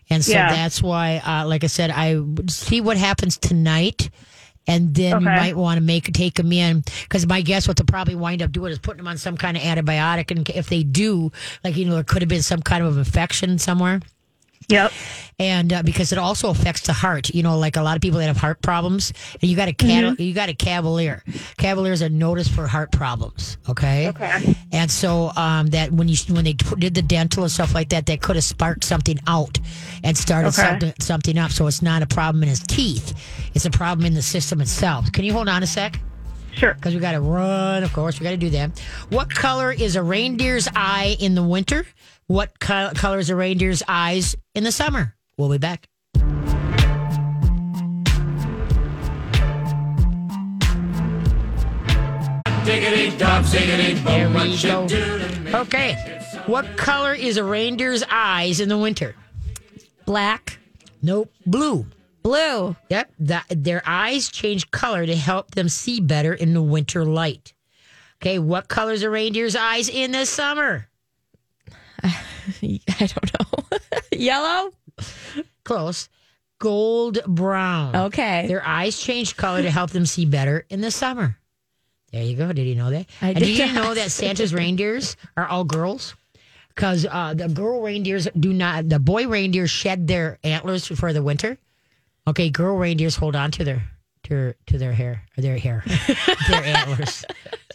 [0.09, 0.51] and so Yeah.
[0.53, 4.09] that's why, uh, like I said, I see what happens tonight.
[4.67, 7.85] And then you might want to make take them in because my guess what they'll
[7.85, 10.83] probably wind up doing is putting them on some kind of antibiotic, and if they
[10.83, 11.31] do,
[11.63, 14.01] like you know, there could have been some kind of infection somewhere
[14.71, 14.91] yep.
[15.39, 17.29] and uh, because it also affects the heart.
[17.33, 19.73] You know, like a lot of people that have heart problems, and you got a
[19.73, 20.21] cat, Mm-hmm.
[20.21, 21.23] you got a Cavalier.
[21.57, 23.57] Cavaliers are noticed for heart problems.
[23.69, 24.07] Okay.
[24.09, 24.55] Okay.
[24.71, 28.05] And so um, that when you when they did the dental and stuff like that,
[28.07, 29.59] that could have sparked something out
[30.03, 30.61] and started Okay.
[30.63, 31.51] something, something up.
[31.51, 33.13] So it's not a problem in his teeth;
[33.53, 35.11] it's a problem in the system itself.
[35.11, 35.99] Can you hold on a sec?
[36.53, 36.73] Sure.
[36.73, 38.19] Because we got to run, of course.
[38.19, 38.77] We got to do that.
[39.09, 41.85] What color is a reindeer's eye in the winter?
[42.27, 45.15] What co- color is a reindeer's eyes in the summer?
[45.37, 45.87] We'll be back.
[52.65, 54.87] There we go.
[55.61, 55.93] Okay.
[56.45, 59.15] What color is a reindeer's eyes in the winter?
[60.05, 60.57] Black,
[61.01, 61.31] Nope.
[61.45, 61.85] Blue.
[62.21, 62.75] blue.
[62.89, 63.11] Yep.
[63.19, 67.53] That, their eyes change color to help them see better in the winter light.
[68.21, 68.37] Okay.
[68.37, 70.87] What color is a reindeer's eyes in the summer?
[72.61, 73.63] I don't know.
[74.11, 74.71] Yellow.
[75.63, 76.09] Close.
[76.59, 77.95] Gold brown.
[77.95, 78.47] Okay.
[78.47, 81.37] Their eyes change color to help them see better in the summer.
[82.11, 82.51] There you go.
[82.51, 83.07] Did you know that?
[83.21, 86.15] I and did did you know that Santa's reindeers are all girls?
[86.69, 88.89] Because uh, the girl reindeers do not.
[88.89, 91.57] The boy reindeers shed their antlers for the winter.
[92.27, 93.83] Okay, girl reindeers hold on to their
[94.23, 95.83] to to their hair, or their hair,
[96.49, 97.25] their antlers.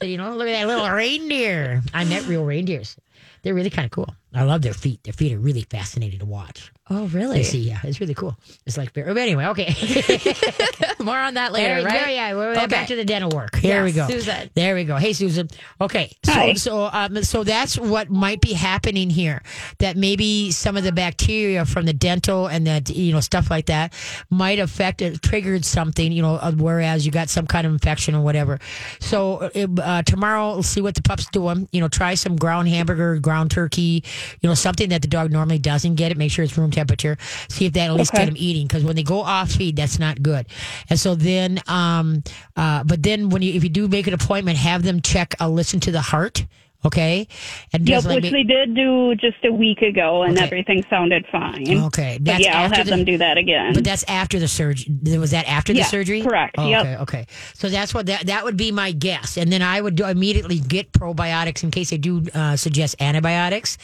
[0.00, 1.82] So you know, look at that little reindeer.
[1.92, 2.96] I met real reindeers.
[3.42, 4.14] They're really kind of cool.
[4.34, 5.02] I love their feet.
[5.04, 6.70] Their feet are really fascinating to watch.
[6.90, 7.42] Oh, To really?
[7.42, 8.36] see, yeah, it's really cool.
[8.64, 9.74] It's like, but anyway, okay.
[11.00, 11.88] More on that There later, we go.
[11.88, 12.14] right?
[12.14, 12.66] Yeah, we're Okay.
[12.66, 13.56] back to the dental work.
[13.56, 14.14] Here we Yes, go.
[14.14, 14.50] Susan.
[14.54, 14.96] There we go.
[14.96, 15.48] Hey, Susan.
[15.80, 16.54] Okay, so Hi.
[16.54, 19.42] so um, so that's what might be happening here.
[19.78, 23.66] That maybe some of the bacteria from the dental and that you know stuff like
[23.66, 23.92] that
[24.30, 26.12] might affect it, triggered something.
[26.12, 28.58] You know, uh, whereas you got some kind of infection or whatever.
[29.00, 29.50] So
[29.82, 31.68] uh, tomorrow, we'll see what the pup's doing.
[31.72, 34.04] You know, try some ground hamburger, ground turkey.
[34.40, 36.10] You know, something that the dog normally doesn't get.
[36.12, 37.16] It make sure it's room temperature.
[37.48, 38.24] See if that at least Okay.
[38.24, 40.46] get them eating because when they go off feed, that's not good.
[40.90, 42.22] And so then, um,
[42.56, 45.48] uh, but then when you if you do make an appointment, have them check a
[45.48, 46.46] listen to the heart.
[46.84, 47.26] Okay,
[47.72, 50.44] and Yep, which they did do just a week ago, and Okay.
[50.46, 51.66] everything sounded fine.
[51.86, 53.72] Okay, But that's yeah, I'll have the- them do that again.
[53.72, 54.94] But that's after the surgery.
[55.18, 56.20] Was that after the surgery?
[56.22, 56.54] correct.
[56.58, 56.80] Oh, Yep.
[56.86, 56.96] Okay.
[56.98, 57.26] Okay.
[57.54, 60.60] So that's what that that would be my guess, and then I would do, immediately
[60.60, 63.78] get probiotics in case they do uh, suggest antibiotics.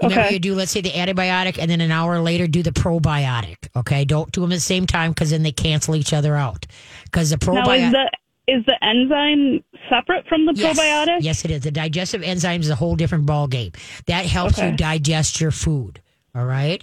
[0.00, 0.32] You Okay.
[0.34, 3.56] you do let's say the antibiotic, and then an hour later do the probiotic.
[3.76, 6.66] Okay, don't do them at the same time because then they cancel each other out.
[7.04, 8.06] Because the probiotic.
[8.48, 10.78] Is the enzyme separate from the Yes.
[10.78, 11.18] probiotic?
[11.20, 11.62] Yes, it is.
[11.62, 13.72] The digestive enzymes is a whole different ball game.
[14.06, 14.70] That helps Okay.
[14.70, 16.00] you digest your food.
[16.34, 16.82] All right.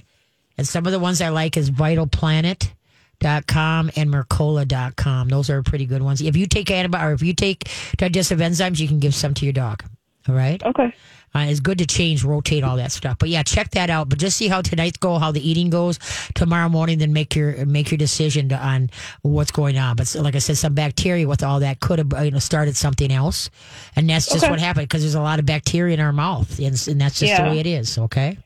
[0.57, 5.29] And some of the ones I like is vitalplanet.com and mercola.com.
[5.29, 6.21] Those are pretty good ones.
[6.21, 9.45] If you take antibiotics or if you take digestive enzymes, you can give some to
[9.45, 9.83] your dog.
[10.27, 10.61] All right.
[10.63, 10.93] Okay.
[11.35, 13.17] Uh, it's good to change, rotate all that stuff.
[13.19, 14.07] But yeah, check that out.
[14.07, 15.99] But just see how tonight's go, how the eating goes
[16.33, 16.97] tomorrow morning.
[16.99, 18.89] Then make your make your decision to, on
[19.21, 19.97] what's going on.
[19.97, 22.77] But so- like I said, some bacteria with all that could have you know started
[22.77, 23.49] something else,
[23.95, 24.49] and that's just Okay.
[24.49, 27.23] what happened because there's a lot of bacteria in our mouth, and, and that's just
[27.23, 27.43] Yeah.
[27.43, 27.97] the way it is.
[27.97, 28.37] Okay.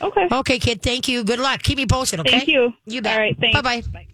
[0.00, 0.28] Okay.
[0.30, 0.82] Okay, kid.
[0.82, 1.24] Thank you.
[1.24, 1.62] Good luck.
[1.62, 2.20] Keep me posted.
[2.20, 2.30] Okay.
[2.30, 2.74] Thank you.
[2.86, 3.14] You bet.
[3.14, 3.36] All right.
[3.40, 3.60] Thanks.
[3.60, 4.04] Bye bye.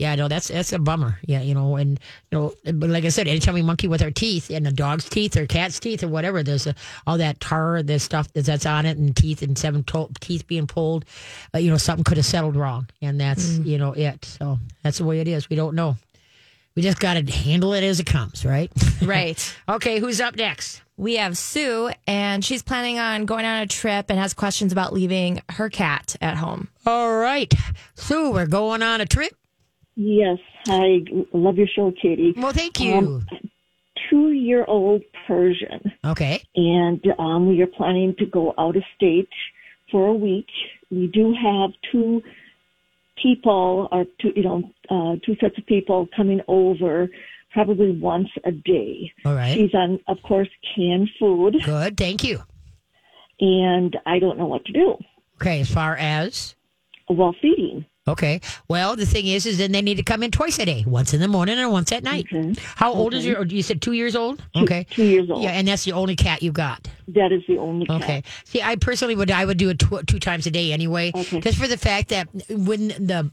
[0.00, 1.18] Yeah, no, that's that's a bummer.
[1.26, 4.10] Yeah, you know, and you know, but like I said, anytime we monkey with our
[4.10, 6.74] teeth and a dog's teeth or cat's teeth or whatever, there's a,
[7.06, 10.46] all that tar, there's stuff that- that's on it, and teeth and seven to- teeth
[10.46, 11.04] being pulled.
[11.54, 14.24] Uh, you know, something could have settled wrong, and that's you know it.
[14.24, 15.50] So that's the way it is.
[15.50, 15.96] We don't know.
[16.74, 18.72] We just got to handle it as it comes, right?
[19.02, 19.56] Right.
[19.68, 20.80] okay, who's up next?
[20.96, 24.92] We have Sue, and she's planning on going on a trip and has questions about
[24.92, 26.68] leaving her cat at home.
[26.86, 27.52] All right,
[27.96, 29.32] Sue, we're going on a trip.
[29.96, 32.34] Yes, I love your show, Katie.
[32.36, 32.94] Well, thank you.
[32.94, 33.26] Um,
[34.08, 39.28] Two year old Persian, okay, and um, we are planning to go out of state
[39.90, 40.48] for a week.
[40.90, 42.20] We do have two
[43.22, 47.08] people, or two, you know, uh, two sets of people coming over
[47.52, 49.12] probably once a day.
[49.24, 51.96] all right, She's on, of course, canned food, good.
[51.96, 52.40] Thank you.
[53.38, 54.96] and I don't know what to do
[55.40, 56.54] Okay, as far as
[57.06, 57.84] while feeding.
[58.08, 58.40] Okay.
[58.68, 61.12] Well, the thing is, is then they need to come in twice a day, once
[61.14, 62.26] in the morning and once at night.
[62.76, 63.44] How old is your?
[63.44, 64.42] You said two years old.
[64.56, 64.86] okay.
[64.90, 65.42] two years old.
[65.42, 66.88] Yeah, and that's the only cat you got.
[67.08, 68.02] That is the only cat.
[68.02, 68.22] Okay.
[68.44, 71.40] See, I personally would I would do it tw- two times a day anyway, Okay.
[71.40, 73.30] just for the fact that when the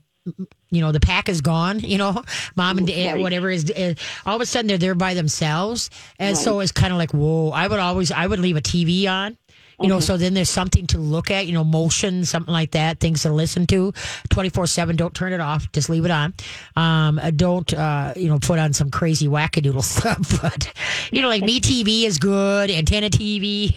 [0.69, 2.21] you know the pack is gone, you know,
[2.57, 3.21] mom and dad, Right.
[3.21, 6.91] whatever is, is all of a sudden they're there by themselves, and so it's kind
[6.91, 7.49] of like whoa.
[7.51, 9.37] I would always I would leave a TV on.
[9.79, 12.99] You know, so then there's something to look at, you know, motion, something like that,
[12.99, 13.93] things to listen to
[14.29, 14.95] 24 7.
[14.95, 15.71] Don't turn it off.
[15.71, 16.33] Just leave it on.
[16.75, 20.41] Um, uh, don't, uh, you know, put on some crazy wackadoodle stuff.
[20.41, 20.73] But,
[21.11, 23.75] you know, like Me TV is good, Antenna TV.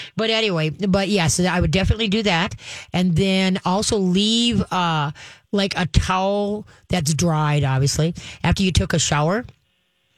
[0.16, 2.56] but anyway, but yes, I would definitely do that.
[2.92, 5.12] And then also leave, uh,
[5.52, 9.44] like a towel that's dried, obviously, after you took a shower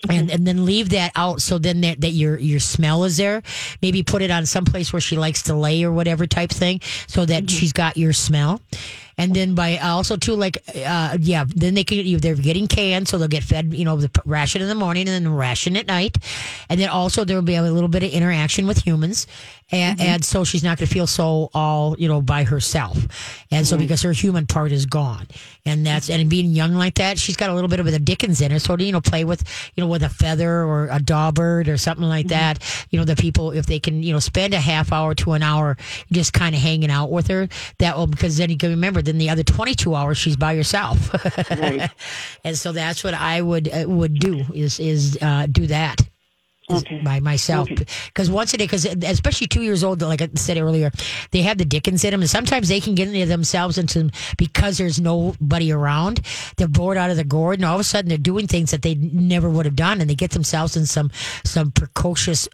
[0.09, 3.43] and and then leave that out so then that, that your your smell is there.
[3.83, 6.81] Maybe put it on some place where she likes to lay or whatever type thing
[7.07, 8.61] so that she's got your smell.
[9.19, 13.19] And then by also too like uh yeah then they can they're getting canned so
[13.19, 16.17] they'll get fed you know the ration in the morning and then ration at night.
[16.71, 19.27] And then also there'll be a little bit of interaction with humans
[19.73, 23.45] and, and so she's not going to feel so all you know by herself.
[23.51, 25.27] And so because her human part is gone.
[25.65, 28.41] And that's and being young like that she's got a little bit of the dickens
[28.41, 28.59] in her.
[28.59, 29.45] So to you know play with
[29.77, 32.59] you know with a feather or a Da Bird or something like that.
[32.91, 35.43] You know the people if they can you know spend a half hour to an
[35.43, 35.77] hour
[36.11, 39.19] just kind of hanging out with her that will because then you can remember then
[39.19, 41.13] the other 22 hours she's by herself.
[41.51, 41.91] Right.
[42.45, 46.01] and so that's what i would uh, would do is is uh, do that
[46.79, 47.01] Okay.
[47.03, 47.69] by myself.
[47.69, 50.91] Because once a day because especially two years old like i said earlier
[51.31, 54.79] they have the dickens in them and sometimes they can get into themselves into because
[54.79, 56.21] there's nobody around.
[56.57, 58.83] They're bored out of the gourd and all of a sudden they're doing things that
[58.83, 61.11] they never would have done and they get themselves in some
[61.45, 62.49] some precocious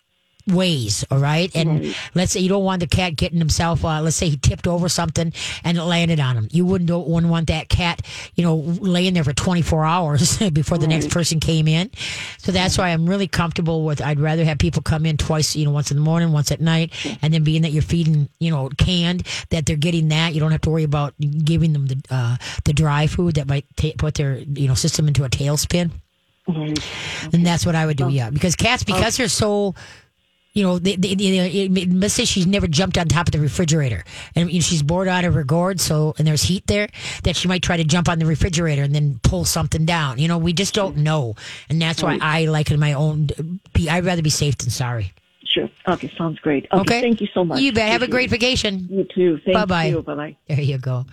[0.46, 1.54] ways all right?
[1.54, 4.66] And let's say you don't want the cat getting himself uh, let's say he tipped
[4.66, 5.32] over something
[5.64, 6.48] and it landed on him.
[6.50, 8.02] You wouldn't, don't, wouldn't want that cat
[8.34, 11.90] you know laying there for 24 hours before the next person came in.
[12.38, 15.64] So that's why i'm really comfortable with i'd rather have people come in twice you
[15.64, 18.50] know once in the morning once at night and then being that you're feeding you
[18.50, 20.34] know canned that they're getting that.
[20.34, 23.64] You don't have to worry about giving them the uh, the dry food that might
[23.76, 25.90] ta- put their you know system into a tailspin.
[26.48, 26.78] Right.
[27.32, 28.08] and that's what I would do.
[28.08, 29.74] Yeah, because cats, because they're so,
[30.56, 34.50] you know, they, they- let's say she's never jumped on top of the refrigerator, and
[34.50, 36.88] you know, she's bored out of her gourd, so and there's heat there,
[37.24, 40.18] that she might try to jump on the refrigerator and then pull something down.
[40.18, 41.34] You know, we just don't know,
[41.68, 43.28] and that's why I like it in my own.
[43.74, 45.12] Be, I'd rather be safe than sorry.
[45.44, 45.68] Sure.
[45.88, 46.10] Okay.
[46.18, 46.66] Sounds great.
[46.72, 46.80] Okay.
[46.80, 47.60] Okay, Thank you so much.
[47.60, 47.90] You bet.
[47.90, 48.88] Have a great vacation.
[48.90, 49.38] You too.
[49.44, 49.92] Thank Bye-bye.
[50.02, 50.36] Bye bye.
[50.48, 51.06] There you go.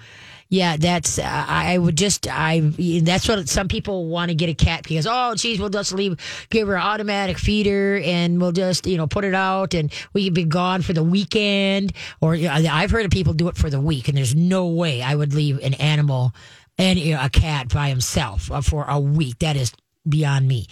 [0.54, 1.18] Yeah, that's.
[1.18, 2.28] Uh, I would just.
[2.30, 2.60] I.
[2.60, 6.16] That's what some people want to get a cat because oh, geez, we'll just leave,
[6.52, 10.26] give her an automatic feeder, and we'll just you know put it out, and we
[10.26, 11.94] can be gone for the weekend.
[12.22, 14.68] Or you know, I've heard of people do it for the week, and there's no
[14.68, 16.34] way I would leave an animal
[16.78, 19.40] and you know, a cat by himself uh, for a week.
[19.40, 19.74] That is
[20.08, 20.68] beyond me.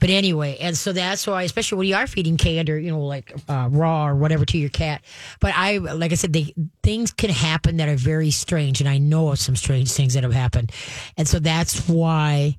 [0.00, 3.00] But anyway, and so that's why, especially when you are feeding canned or you know
[3.00, 5.02] like uh, raw or whatever to your cat.
[5.40, 8.98] But I, like I said, they, things can happen that are very strange, and I
[8.98, 10.72] know of some strange things that have happened,
[11.16, 12.58] and so that's why.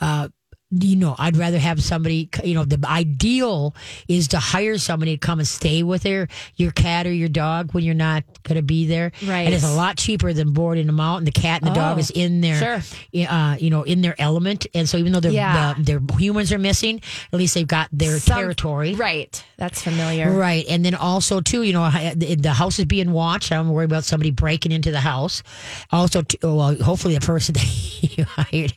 [0.00, 0.30] Uh,
[0.70, 3.74] you know, I'd rather have somebody, you know, the ideal
[4.08, 7.72] is to hire somebody to come and stay with her, your cat or your dog
[7.74, 9.10] when you're not going to be there.
[9.26, 9.40] Right.
[9.46, 11.16] And it's a lot cheaper than boarding them out.
[11.16, 13.26] And the cat and the dog Oh, is in there, sure.
[13.28, 14.66] uh, you know, in their element.
[14.74, 15.74] And so even though their, Yeah.
[15.74, 17.00] the, their humans are missing,
[17.32, 18.94] at least they've got their Some- territory.
[18.94, 19.42] Right.
[19.56, 20.30] That's familiar.
[20.32, 20.64] Right.
[20.68, 23.50] And then also, too, you know, the house is being watched.
[23.52, 25.42] I don't worry about somebody breaking into the house.
[25.90, 28.72] Also, t- well, hopefully the person that you hired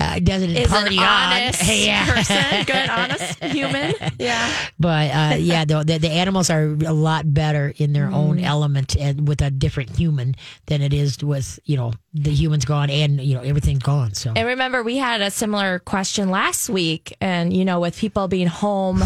[0.00, 0.96] uh, doesn't Is party.
[1.08, 2.06] Honest Yeah.
[2.06, 3.94] person, good, honest human.
[4.18, 4.50] Yeah.
[4.78, 8.14] But uh, yeah, the, the the animals are a lot better in their Mm.
[8.14, 10.34] own element and with a different human
[10.66, 14.14] than it is with you know the humans gone and you know everything's gone.
[14.14, 18.28] So And remember, we had a similar question last week, and you know, with people
[18.28, 19.02] being home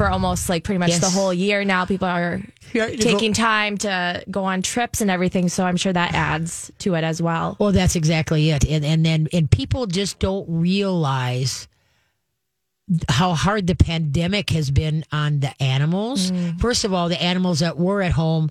[0.00, 1.00] for almost like pretty much Yes.
[1.00, 2.40] the whole year now, people are
[2.72, 5.50] taking time to go on trips and everything.
[5.50, 7.54] So I'm sure that adds to it as well.
[7.58, 8.64] Well, that's exactly it.
[8.64, 11.68] And and then and people just don't realize
[13.10, 16.30] how hard the pandemic has been on the animals.
[16.30, 16.58] Mm.
[16.58, 18.48] First of all, the animals that were at home,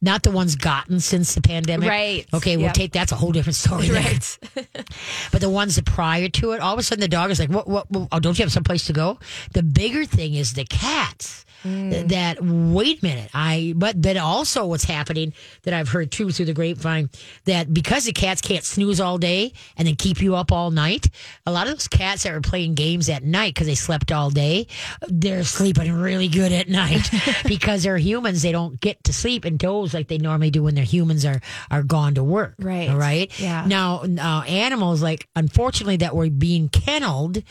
[0.00, 1.88] not the ones gotten since the pandemic.
[1.88, 2.26] Right.
[2.32, 2.74] Okay, we'll Yep.
[2.74, 3.90] take that's a whole different story.
[3.90, 4.38] Right.
[5.32, 7.50] But the ones that prior to it, all of a sudden the dog is like,
[7.50, 7.68] "What?
[7.68, 7.90] What?
[7.90, 9.18] what oh, don't you have someplace to go?"
[9.52, 11.44] The bigger thing is the cats.
[11.64, 11.90] Mm.
[11.90, 13.74] Th- That wait a minute, I.
[13.76, 15.32] But then also what's happening
[15.64, 17.10] that I've heard too through the grapevine
[17.46, 21.08] that because the cats can't snooze all day and then keep you up all night,
[21.46, 24.30] a lot of those cats that are playing games at night because they slept all
[24.30, 24.68] day,
[25.08, 27.10] they're sleeping really good at night
[27.46, 28.42] because they're humans.
[28.42, 31.24] They don't get to sleep and doze clothes like they normally do when their humans
[31.24, 32.54] are are gone to work.
[32.58, 32.88] Right.
[32.88, 33.30] All right.
[33.38, 33.64] Yeah.
[33.66, 37.42] Now, now animals like unfortunately that were being kennelled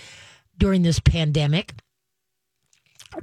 [0.58, 1.74] during this pandemic.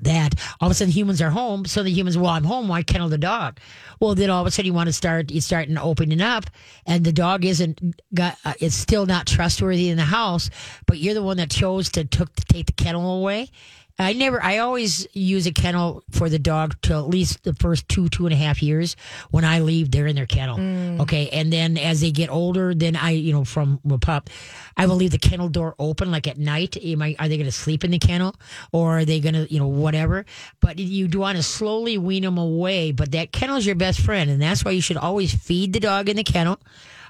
[0.01, 2.67] That all of a sudden humans are home, so the humans, well, I'm home.
[2.69, 3.61] Why kennel the dog?
[4.01, 6.47] Well, then all of a sudden you want to start, you starting opening up,
[6.87, 7.81] and the dog isn't
[8.13, 10.51] got, uh, it's still not trustworthy in the house.
[10.87, 13.51] But you're the one that chose to took to take the kennel away.
[13.97, 14.43] I never.
[14.43, 18.27] I always use a kennel for the dog till at least the first two, two
[18.27, 18.97] and a half years.
[19.31, 20.59] When I leave, they're in their kennel.
[20.59, 21.01] Mm.
[21.03, 24.31] Okay, and then as they get older, then I, you know, from a pup,
[24.77, 26.77] I will leave the kennel door open, like at night.
[26.77, 28.35] Am I, are they going to sleep in the kennel,
[28.73, 30.27] or are they going to, you know, whatever?
[30.61, 32.91] But you do want to slowly wean them away.
[32.91, 35.81] But that kennel is your best friend, and that's why you should always feed the
[35.81, 36.59] dog in the kennel.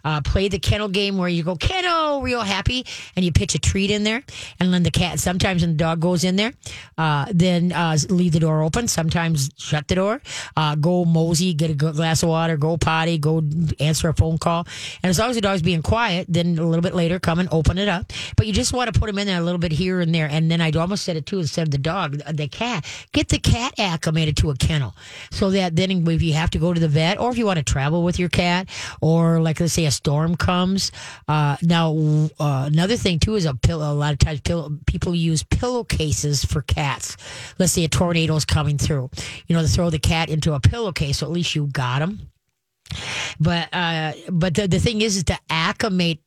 [0.04, 2.84] Uh, play the kennel game where you go kennel real happy
[3.16, 4.22] and you pitch a treat in there.
[4.60, 6.52] And then the cat sometimes when the dog goes in there
[6.98, 10.20] uh, then uh, leave the door open sometimes shut the door.
[10.56, 13.42] Uh, go mosey get a glass of water go potty go
[13.80, 14.66] answer a phone call.
[15.02, 17.48] And as long as the dog's being quiet then a little bit later come and
[17.52, 18.12] open it up.
[18.36, 20.28] But you just want to put him in there a little bit here and there.
[20.30, 22.84] And then i almost said it too instead of the dog the cat.
[23.12, 24.94] Get the cat acclimated to a kennel
[25.30, 27.58] so that then if you have to go to the vet or if you want
[27.58, 28.68] to travel with your cat
[29.00, 30.92] or like let's say a storm comes.
[31.28, 31.94] Uh, now
[32.38, 36.44] uh, another thing too is a pillow a lot of times pillow, people use pillowcases
[36.44, 37.16] for cats.
[37.58, 39.10] Let's say a tornado is coming through
[39.46, 42.30] you know to throw the cat into a pillowcase so at least you got him.
[43.40, 46.20] But uh, but the, the thing is, is to acclimate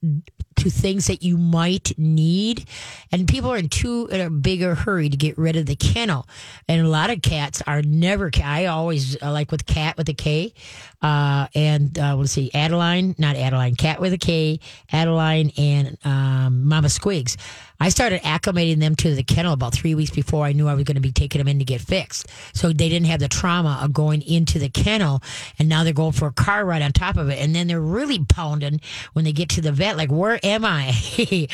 [0.58, 2.67] to things that you might need,
[3.12, 6.27] and people are in too in a bigger hurry to get rid of the kennel,
[6.67, 8.30] and a lot of cats are never.
[8.43, 10.53] I always like with cat with a K,
[11.01, 14.60] uh, and uh, let's see, Adeline, not Adeline, cat with a K,
[14.91, 17.38] Adeline, and um, Mama Squigs.
[17.79, 20.83] I started acclimating them to the kennel about three weeks before I knew I was
[20.83, 22.27] going to be taking them in to get fixed.
[22.53, 25.21] So they didn't have the trauma of going into the kennel,
[25.60, 27.79] and now they're going for a car ride on top of it, and then they're
[27.79, 28.81] really pounding
[29.13, 29.97] when they get to the vet.
[29.97, 30.93] Like, where am I?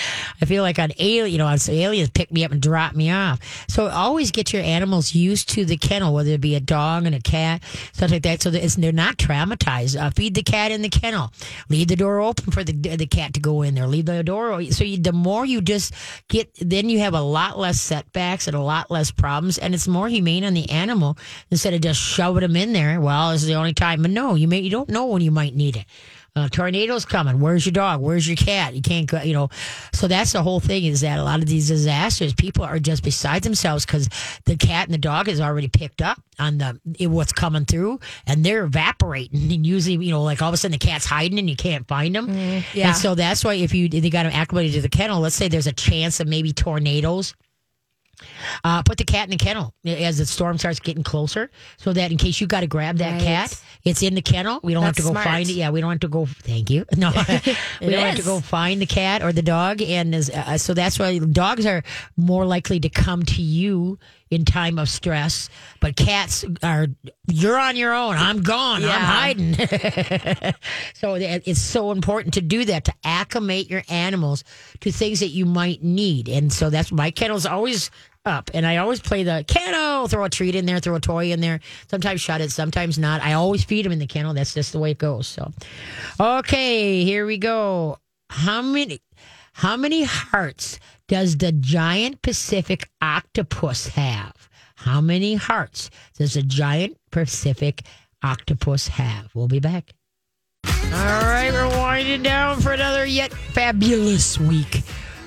[0.44, 3.10] I feel like on alien, you know, on aliens pick me up and drop me
[3.12, 3.40] off.
[3.70, 7.16] So always get your animals used to the kennel, whether it be a dog and
[7.16, 10.00] a cat, stuff like that, so that they're not traumatized.
[10.00, 11.32] Uh, feed the cat in the kennel.
[11.70, 13.88] Leave the door open for the the cat to go in there.
[13.88, 14.52] Leave the door.
[14.52, 15.94] o- So you, the more you just
[16.28, 19.88] get, then you have a lot less setbacks and a lot less problems, and it's
[19.88, 21.18] more humane on the animal
[21.52, 23.00] instead of just shoving them in there.
[23.00, 24.02] Well, this is the only time.
[24.02, 25.86] But no, you may you don't know when you might need it.
[26.36, 27.40] Uh, tornadoes coming.
[27.40, 28.02] Where's your dog?
[28.02, 28.74] Where's your cat?
[28.74, 29.50] You can't go, you know.
[29.94, 33.04] So that's the whole thing is that a lot of these disasters, people are just
[33.04, 34.10] beside themselves because
[34.46, 38.00] the cat and the dog is already picked up on the it- what's coming through
[38.26, 39.52] and they're evaporating.
[39.54, 41.88] And usually, you know, like all of a sudden the cat's hiding and you can't
[41.88, 42.28] find them.
[42.74, 42.88] yeah.
[42.88, 45.50] And so that's why if you they got them acclimated to the kennel, let's say
[45.50, 47.36] there's a chance of maybe tornadoes.
[48.64, 52.12] Uh, put the cat in the kennel as the storm starts getting closer, so that
[52.12, 53.22] in case you got to grab that Right.
[53.22, 54.60] cat, it's in the kennel.
[54.64, 55.26] We don't have to go smart.
[55.26, 55.54] find it.
[55.54, 56.26] Yeah, we don't have to go.
[56.26, 56.86] Thank you.
[56.96, 57.10] No,
[57.82, 61.00] we don't have to go find the cat or the dog, and uh, so that's
[61.00, 61.84] why dogs are
[62.16, 63.98] more likely to come to you
[64.34, 65.50] in time of stress.
[65.80, 66.88] But cats are
[67.28, 68.16] you're on your own.
[68.16, 68.84] I'm gone.
[68.84, 69.54] I'm hiding.
[70.94, 74.44] so it's so important to do that to acclimate your animals
[74.82, 76.30] to things that you might need.
[76.30, 77.90] And so that's my kennel's always
[78.26, 80.08] up, and I always play the kennel.
[80.08, 81.60] Throw a treat in there, throw a toy in there.
[81.90, 83.22] Sometimes shut it, sometimes not.
[83.22, 84.34] I always feed them in the kennel.
[84.34, 85.28] That's just the way it goes.
[85.28, 85.52] So,
[86.20, 87.98] okay, here we go.
[88.30, 89.02] How many?
[89.56, 90.80] How many hearts
[91.14, 94.50] does the giant Pacific octopus have?
[94.78, 97.84] How many hearts does the giant Pacific
[98.24, 99.30] octopus have?
[99.36, 99.94] We'll be back.
[100.66, 104.78] All right, we're winding down for another yet fabulous week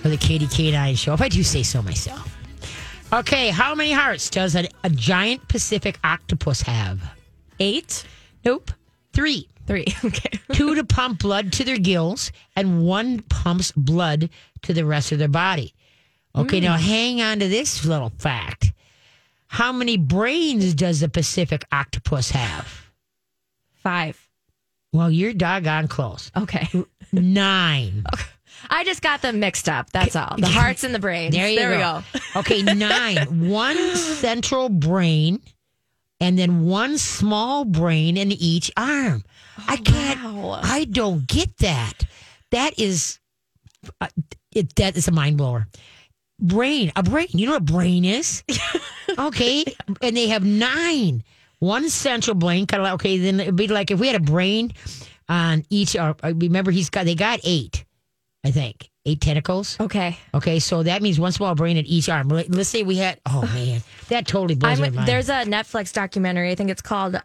[0.02, 2.36] of the Katie K9 show, if I do say so myself.
[3.12, 7.00] Okay, how many hearts does a, a giant Pacific octopus have?
[7.60, 8.04] Eight,
[8.44, 8.72] Nope.
[9.12, 9.48] Three.
[9.66, 9.86] Three.
[10.04, 10.38] Okay.
[10.52, 14.30] Two to pump blood to their gills, and one pumps blood
[14.62, 15.74] to the rest of their body.
[16.34, 16.80] Okay, now mm.
[16.80, 18.72] hang on to this little fact.
[19.48, 22.86] How many brains does the Pacific octopus have?
[23.82, 24.20] Five.
[24.92, 26.30] Well, you're doggone close.
[26.36, 26.68] Okay.
[27.12, 28.04] Nine.
[28.70, 29.90] I just got them mixed up.
[29.92, 30.36] That's all.
[30.38, 31.34] The hearts and the brains.
[31.34, 32.02] There you we go.
[32.12, 32.40] go.
[32.40, 33.48] Okay, nine.
[33.48, 35.40] One central brain
[36.20, 39.24] and then one small brain in each arm.
[39.68, 40.60] I can't, wow.
[40.62, 41.94] I don't get that.
[42.50, 43.18] That is,
[44.00, 44.08] uh,
[44.54, 45.66] it, that is a mind blower.
[46.38, 47.28] Brain, a brain.
[47.32, 48.44] You know what a brain is?
[49.18, 49.64] okay.
[50.02, 51.24] And they have nine.
[51.58, 54.20] One central brain, kind of like, okay, then it'd be like if we had a
[54.20, 54.72] brain
[55.28, 57.86] on each, or uh, remember he's got, they got eight,
[58.44, 59.78] I think, eight tentacles.
[59.80, 60.18] Okay.
[60.34, 62.28] Okay, so that means one small brain in each arm.
[62.28, 63.18] Let- Let's say we had.
[63.24, 65.08] Oh man, that totally blows I'm, my mind.
[65.08, 66.50] there's a Netflix documentary.
[66.50, 67.16] I think it's called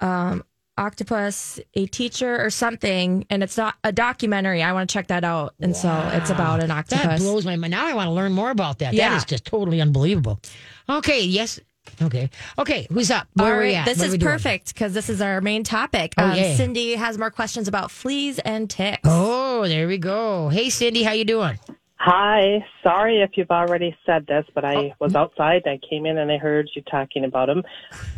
[0.00, 0.44] um,
[0.78, 4.62] octopus, a teacher or something, and it's not a documentary.
[4.62, 5.54] I want to check that out.
[5.60, 7.04] And so it's about an octopus.
[7.04, 7.72] That blows my mind.
[7.72, 8.92] Now I want to learn more about that.
[8.92, 9.16] That Yeah.
[9.16, 10.40] is just totally unbelievable.
[10.88, 11.60] Okay, yes.
[12.02, 12.28] Okay.
[12.58, 13.26] Okay, who's up?
[13.34, 13.86] Where All are we at?
[13.86, 16.12] this What is perfect because this is our main topic.
[16.18, 16.54] Oh, um, yeah.
[16.54, 19.00] Cindy has more questions about fleas and ticks.
[19.04, 20.48] Oh, there we go.
[20.50, 21.58] Hey, Cindy, how you doing?
[21.98, 22.64] Hi.
[22.82, 24.92] Sorry if you've already said this, but I Oh.
[25.00, 25.62] was outside.
[25.66, 27.64] I came in and I heard you talking about them.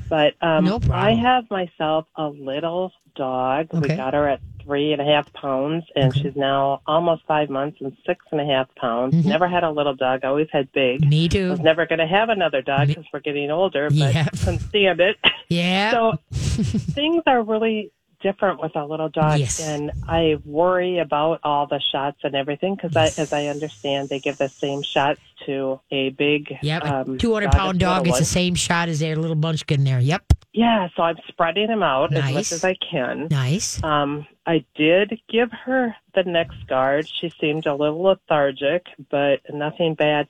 [0.09, 0.81] But um, No.
[0.93, 3.69] I have myself a little dog.
[3.73, 3.89] Okay.
[3.93, 7.79] We got her at three and a half pounds, and she's now almost five months
[7.81, 9.15] and six and a half pounds.
[9.15, 9.29] Mm-hmm.
[9.31, 10.25] Never had a little dog.
[10.25, 11.09] Always had big.
[11.09, 11.51] Me too.
[11.51, 14.25] Was never going to have another dog because we're getting older, but Yeah.
[14.45, 15.17] couldn't stand it.
[15.49, 15.91] Yeah.
[15.93, 17.91] So things are really
[18.21, 19.61] different with a little dog, Yes.
[19.67, 24.19] and I worry about all the shots and everything because, I, as I understand, they
[24.21, 26.85] give the same shots to a big, Yep.
[26.85, 30.01] um, 200 dog pound dog It's the same shot as their little munchkin there.
[30.01, 30.23] Yep.
[30.53, 33.29] Yeah, so I'm spreading them out as much as I can.
[33.31, 33.83] Nice.
[33.85, 37.09] Um, I did give her the NexGard.
[37.21, 40.27] She seemed a little lethargic, but nothing bad.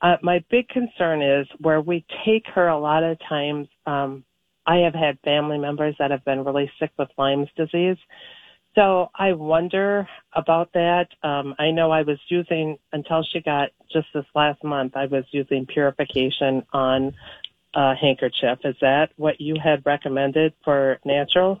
[0.00, 3.68] Uh, my big concern is where we take her a lot of times.
[3.84, 4.24] Um,
[4.68, 7.96] I have had family members that have been really sick with Lyme's disease.
[8.74, 11.08] So I wonder about that.
[11.22, 15.24] Um, I know I was using, until she got just this last month, I was
[15.32, 17.14] using purification on
[17.74, 18.58] a handkerchief.
[18.64, 21.60] Is that what you had recommended for natural?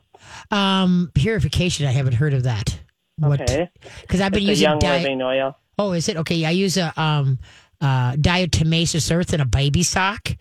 [0.50, 1.86] Um, purification.
[1.86, 2.78] I haven't heard of that.
[3.16, 3.40] What?
[3.40, 3.70] Okay.
[4.02, 5.56] Because I've been It's a using young di- living oil.
[5.78, 6.44] Oh, is it okay?
[6.44, 7.38] I use a um
[7.80, 10.36] uh diatomaceous earth in a baby sock.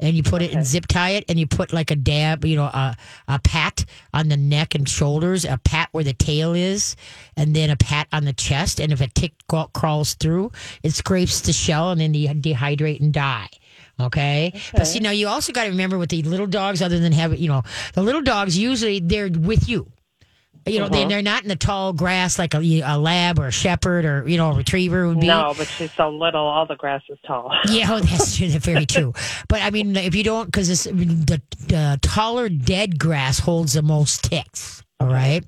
[0.00, 2.56] And you put it and zip tie it, and you put like a dab, you
[2.56, 2.96] know, a,
[3.26, 3.84] a pat
[4.14, 6.94] on the neck and shoulders, a pat where the tail is,
[7.36, 8.80] and then a pat on the chest.
[8.80, 9.32] And if a tick
[9.72, 13.48] crawls through, it scrapes the shell, and then you dehydrate and die.
[14.00, 14.52] Okay?
[14.72, 17.40] But see, now you also got to remember with the little dogs, other than having,
[17.40, 17.62] you know,
[17.94, 19.90] the little dogs usually they're with you.
[20.72, 21.08] You know, they, uh-huh.
[21.08, 24.36] they're not in the tall grass like a, a lab or a shepherd or, you
[24.36, 25.26] know, a retriever would be.
[25.26, 27.52] No, but she's so little, all the grass is tall.
[27.68, 28.48] Yeah, oh, that's true.
[28.48, 29.12] That's very true.
[29.48, 34.24] But I mean, if you don't, because the, the taller dead grass holds the most
[34.24, 34.82] ticks.
[35.00, 35.44] All right.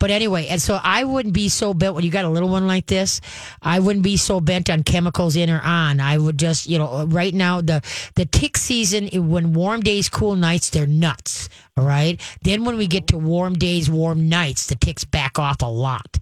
[0.00, 2.66] But anyway, and so I wouldn't be so bent when you got a little one
[2.66, 3.20] like this.
[3.62, 6.00] I wouldn't be so bent on chemicals in or on.
[6.00, 7.80] I would just, you know, right now the
[8.16, 11.48] the tick season when warm days, cool nights, they're nuts.
[11.76, 12.20] All right.
[12.42, 16.18] Then when we get to warm days, warm nights, the ticks back off a lot.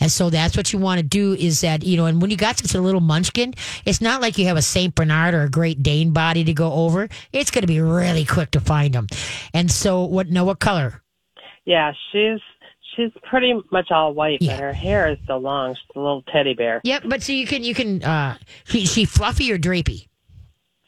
[0.00, 2.36] And so that's what you want to do is that, you know, and when you
[2.36, 3.54] got such a little munchkin,
[3.84, 4.96] it's not like you have a St.
[4.96, 7.08] Bernard or a Great Dane body to go over.
[7.32, 9.06] It's going to be really quick to find them.
[9.54, 11.04] And so what, now what color?
[11.66, 12.40] Yeah, she's
[12.94, 14.52] she's pretty much all white, Yeah.
[14.54, 15.74] but her hair is so long.
[15.74, 17.02] She's a little teddy bear, Yep.
[17.06, 20.06] But so you can, you can, uh, she, she fluffy or drapey?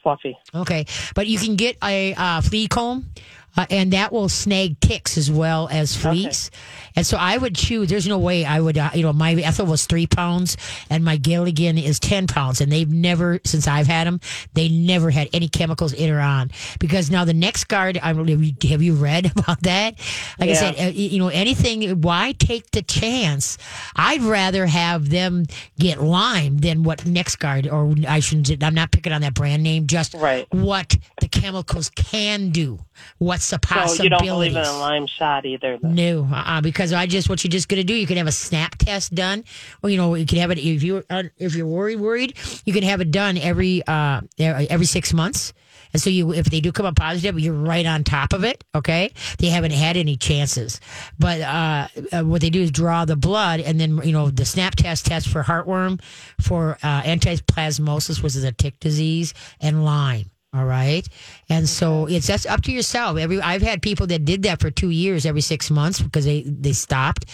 [0.02, 0.38] fluffy.
[0.54, 3.10] Okay, but you can get a uh, flea comb,
[3.56, 6.50] uh, and that will snag ticks as well as fleas.
[6.98, 7.88] And so I would choose.
[7.88, 8.76] There's no way I would.
[8.76, 10.56] Uh, you know, my Ethel was three pounds,
[10.90, 14.18] and my Gilligan is ten pounds, and they've never since I've had them,
[14.54, 16.50] they never had any chemicals in or on.
[16.80, 19.94] Because now the NexGard, I have you, have you read about that?
[20.40, 22.00] Like I said, uh, you know, anything.
[22.00, 23.58] Why take the chance?
[23.94, 25.44] I'd rather have them
[25.78, 28.64] get Lyme than what NexGard, or I shouldn't.
[28.64, 29.86] I'm not picking on that brand name.
[29.86, 30.48] Just Right.
[30.52, 32.80] what the chemicals can do.
[33.18, 33.96] What's the possibility?
[33.96, 35.78] So you don't believe in a Lyme shot either.
[35.80, 35.94] Then.
[35.94, 37.94] No, uh-uh, because I just what you're just gonna do.
[37.94, 39.44] You can have a snap test done,
[39.82, 42.72] or you know you can have it if you are if you're worried worried, you
[42.72, 45.52] can have it done every uh every six months.
[45.92, 48.64] And so you if they do come up positive, you're right on top of it.
[48.74, 50.80] Okay, they haven't had any chances,
[51.18, 54.44] but uh, uh, what they do is draw the blood, and then you know the
[54.44, 56.00] snap test test for heartworm,
[56.40, 60.30] for uh, anaplasmosis, which is a tick disease, and Lyme.
[60.58, 61.06] All right.
[61.48, 63.16] And so it's that's up to yourself.
[63.16, 66.42] Every I've had people that did that for two years, every six months because they
[66.42, 67.26] they stopped.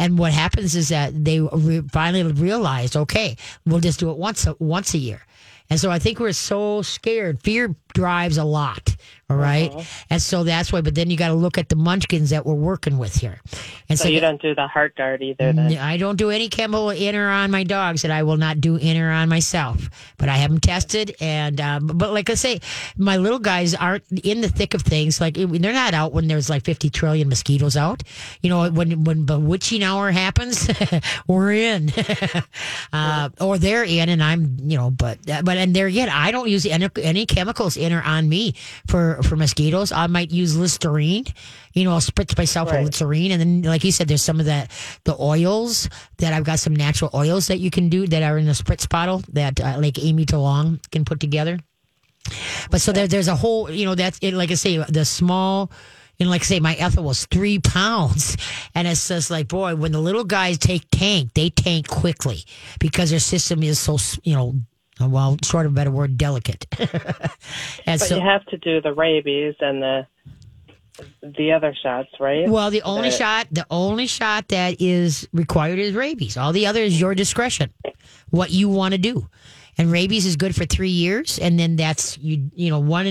[0.00, 4.48] And what happens is that they re- finally realized, okay, we'll just do it once
[4.58, 5.20] once a year.
[5.70, 7.40] And so I think we're so scared.
[7.40, 8.96] Fear drives a lot.
[9.32, 9.72] All right?
[10.10, 10.80] And so that's why.
[10.80, 13.40] But then you got to look at the munchkins that we're working with here.
[13.88, 15.52] And So you don't do the Heartgard either.
[15.52, 18.60] Then I don't do any chemical in or on my dogs that I will not
[18.60, 19.88] do in or on myself.
[20.18, 22.60] But I have them tested, and uh, but like I say,
[22.96, 25.20] my little guys aren't in the thick of things.
[25.20, 28.02] Like they're not out when there's like 50 trillion mosquitoes out.
[28.42, 30.70] You know, when when bewitching hour happens,
[31.26, 31.92] we're in,
[32.92, 36.48] uh, or they're in, and I'm you know, but but and there again, I don't
[36.48, 38.54] use any, any chemicals in or on me
[38.86, 39.92] for for mosquitoes.
[39.92, 41.24] I might use Listerine.
[41.72, 42.78] You know, I'll spritz myself Right.
[42.84, 44.68] with Listerine, and then like you said, there's some of the
[45.04, 48.46] the oils that I've got some natural oils that you can do that are in
[48.46, 51.58] the spritz bottle that uh, like Amy DeLong can put together.
[52.70, 54.32] But so there, there's a whole, you know, that's it.
[54.34, 55.70] Like I say, the small,
[56.20, 58.36] And like I say, my Ethel was three pounds.
[58.76, 62.44] And it's just like, boy, when the little guys take tank, they tank quickly
[62.78, 64.54] because their system is so, you know,
[65.00, 66.66] well, sort of a better word, delicate.
[66.78, 70.06] and But so, you have to do the rabies and the
[71.22, 72.46] the other shots, right?
[72.46, 76.36] well, the only shot, the only shot that is required is rabies.
[76.36, 77.72] All the other is your discretion,
[78.30, 79.26] what you want to do.
[79.78, 82.50] And rabies is good for three years, and then that's you.
[82.54, 83.06] You know, one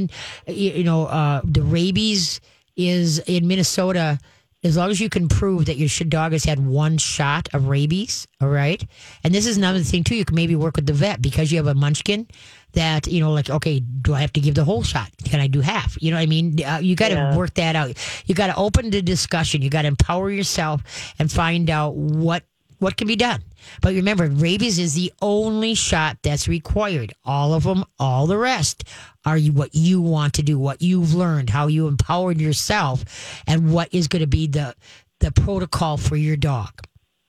[0.45, 2.39] you you know, uh, the rabies
[2.77, 4.19] is in Minnesota.
[4.63, 8.27] As long as you can prove that your dog has had one shot of rabies,
[8.39, 8.83] all right.
[9.23, 10.15] And this is another thing too.
[10.15, 12.27] You can maybe work with the vet because you have a munchkin.
[12.73, 15.09] That you know, like, okay, do I have to give the whole shot?
[15.25, 15.97] Can I do half?
[15.99, 16.63] You know what I mean?
[16.63, 17.35] Uh, you got to Yeah.
[17.35, 17.97] work that out.
[18.27, 19.61] You got to open the discussion.
[19.61, 20.81] You got to empower yourself
[21.19, 22.43] and find out what
[22.79, 23.43] what can be done.
[23.81, 27.13] But remember, rabies is the only shot that's required.
[27.23, 28.83] All of them, all the rest
[29.25, 33.03] are you what you want to do, what you've learned, how you empowered yourself,
[33.47, 34.75] and what is going to be the
[35.19, 36.71] the protocol for your dog.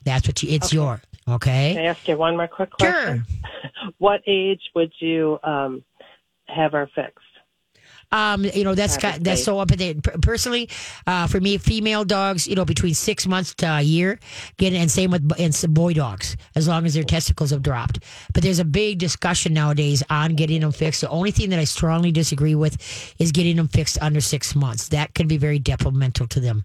[0.04, 0.50] That's what you.
[0.50, 1.74] It's your okay.
[1.74, 2.90] Can I ask you one more quick Sure.
[2.90, 3.24] question?
[3.98, 5.82] What age would you um,
[6.46, 7.24] have her fixed?
[8.12, 10.02] Um, you know, that's got, that's so up date.
[10.02, 10.68] Per- Personally,
[11.06, 14.18] uh, for me, female dogs, you know, between six months to a year,
[14.58, 18.00] get and same with and some boy dogs, as long as their testicles have dropped.
[18.34, 21.00] But there's a big discussion nowadays on getting them fixed.
[21.00, 22.76] The only thing that I strongly disagree with
[23.18, 24.88] is getting them fixed under six months.
[24.88, 26.62] That can be very detrimental to them.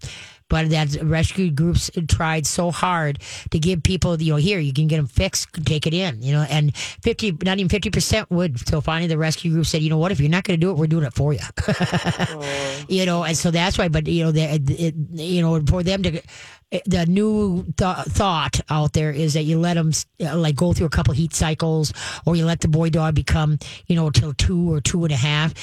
[0.48, 3.18] But that rescue groups tried so hard
[3.50, 6.32] to give people, you know, here you can get them fixed, take it in, you
[6.32, 8.58] know, and fifty, not even fifty percent would.
[8.66, 10.70] So finally, the rescue group said, you know what, if you're not going to do
[10.70, 11.40] it, we're doing it for you.
[12.88, 13.88] you know, and so that's why.
[13.88, 16.22] But you know, the, it, you know, for them to.
[16.84, 20.90] The new th- thought out there is that you let them like go through a
[20.90, 21.94] couple heat cycles,
[22.26, 25.16] or you let the boy dog become, you know, till two or two and a
[25.16, 25.54] half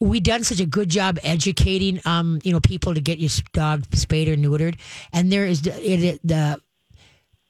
[0.00, 3.84] we done such a good job educating um you know people to get your dog
[3.94, 4.78] spayed or neutered.
[5.12, 6.60] And there is the, it, the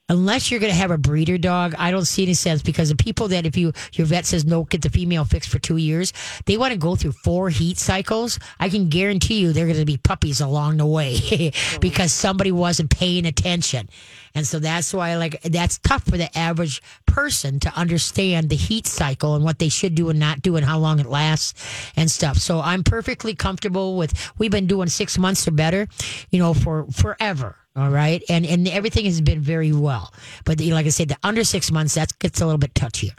[0.09, 2.95] unless you're going to have a breeder dog i don't see any sense because the
[2.95, 6.13] people that if you your vet says no get the female fixed for two years
[6.45, 8.39] they want to go through four heat cycles.
[8.59, 12.89] I can guarantee you they're going to be puppies along the way because somebody wasn't
[12.89, 13.89] paying attention
[14.37, 18.85] and so that's why like that's tough for the average person to understand the heat
[18.85, 22.09] cycle and what they should do and not do and how long it lasts and
[22.11, 25.87] stuff so i'm perfectly comfortable with we've been doing six months or better
[26.29, 30.11] you know for forever all right, and and everything has been very well,
[30.45, 33.11] but know, like I said, the under six months that gets a little bit touchier.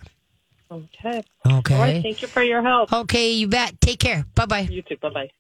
[0.69, 1.23] Okay.
[1.47, 1.75] Okay.
[1.75, 2.03] All right.
[2.03, 2.93] Thank you for your help.
[2.93, 3.81] Okay, you bet.
[3.81, 4.25] Take care.
[4.35, 4.67] Bye bye.
[4.69, 4.97] You too.
[4.97, 5.31] Bye bye.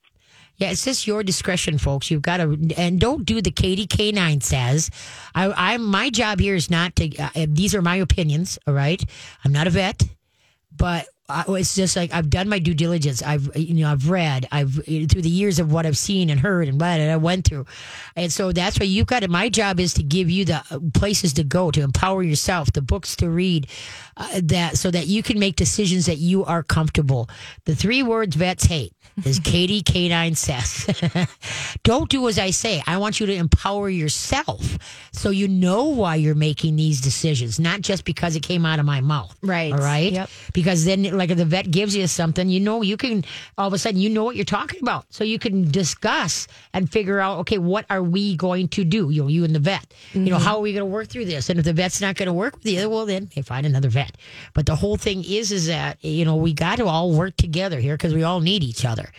[0.58, 2.10] Yeah, it's just your discretion, folks.
[2.10, 4.90] You've got to, and don't do the Katie K nine says.
[5.34, 7.16] I, I'm my job here is not to.
[7.16, 8.58] Uh, these are my opinions.
[8.66, 9.02] All right,
[9.44, 10.02] I'm not a vet,
[10.76, 13.22] but I, it's just like I've done my due diligence.
[13.22, 14.48] I've you know I've read.
[14.50, 17.66] I've through the years of what I've seen and heard and what I went through,
[18.16, 19.28] and so that's why you've got to.
[19.28, 22.82] My job is to give you the uh, places to go to empower yourself, the
[22.82, 23.68] books to read,
[24.16, 27.28] uh, that so that you can make decisions that you are comfortable.
[27.64, 28.92] The three words vets hate
[29.24, 31.28] is Katie K9 says.
[31.82, 32.82] Don't do as I say.
[32.86, 34.78] I want you to empower yourself
[35.12, 38.86] so you know why you're making these decisions, not just because it came out of
[38.86, 39.36] my mouth.
[39.42, 39.72] Right.
[39.72, 40.12] All right.
[40.12, 40.30] Yep.
[40.52, 43.24] Because then, like, if the vet gives you something, you know, you can
[43.56, 46.90] all of a sudden you know what you're talking about, so you can discuss and
[46.90, 49.10] figure out, okay, what are we going to do?
[49.10, 49.92] You know, you and the vet.
[50.12, 51.50] You know, how are we going to work through this?
[51.50, 53.88] And if the vet's not going to work with you, well, then hey, find another
[53.88, 54.16] vet.
[54.54, 57.80] But the whole thing is, is that you know we got to all work together
[57.80, 59.10] here because we all need each other,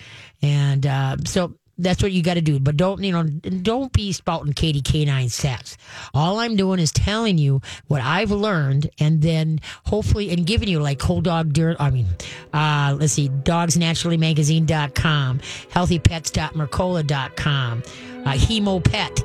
[0.42, 2.60] and uh, so that's what you got to do.
[2.60, 5.78] But don't, you know, don't be spouting Katie K9 stats.
[6.14, 10.80] All I'm doing is telling you what I've learned and then hopefully, and giving you
[10.80, 11.78] like Cold Dog Dirt.
[11.80, 12.08] I mean,
[12.54, 17.84] uh, let's see, dogsnaturallymagazine.com, healthypets.mercola.com,
[18.26, 19.24] uh, hemopet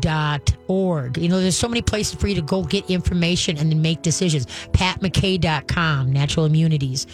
[0.00, 1.18] dot org.
[1.18, 4.02] You know, there's so many places for you to go get information and then make
[4.02, 4.46] decisions.
[4.72, 7.06] PatMcKay.com, natural immunities.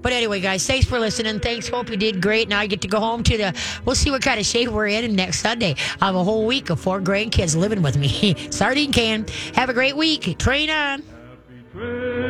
[0.00, 1.40] But anyway, guys, thanks for listening.
[1.40, 1.68] Thanks.
[1.68, 2.48] Hope you did great.
[2.48, 3.54] Now I get to go home to the,
[3.84, 5.74] we'll see what kind of shape we're in next Sunday.
[6.00, 8.34] I have a whole week of four grandkids living with me.
[8.50, 9.26] Sardine can.
[9.54, 10.38] Have a great week.
[10.38, 12.22] Train on.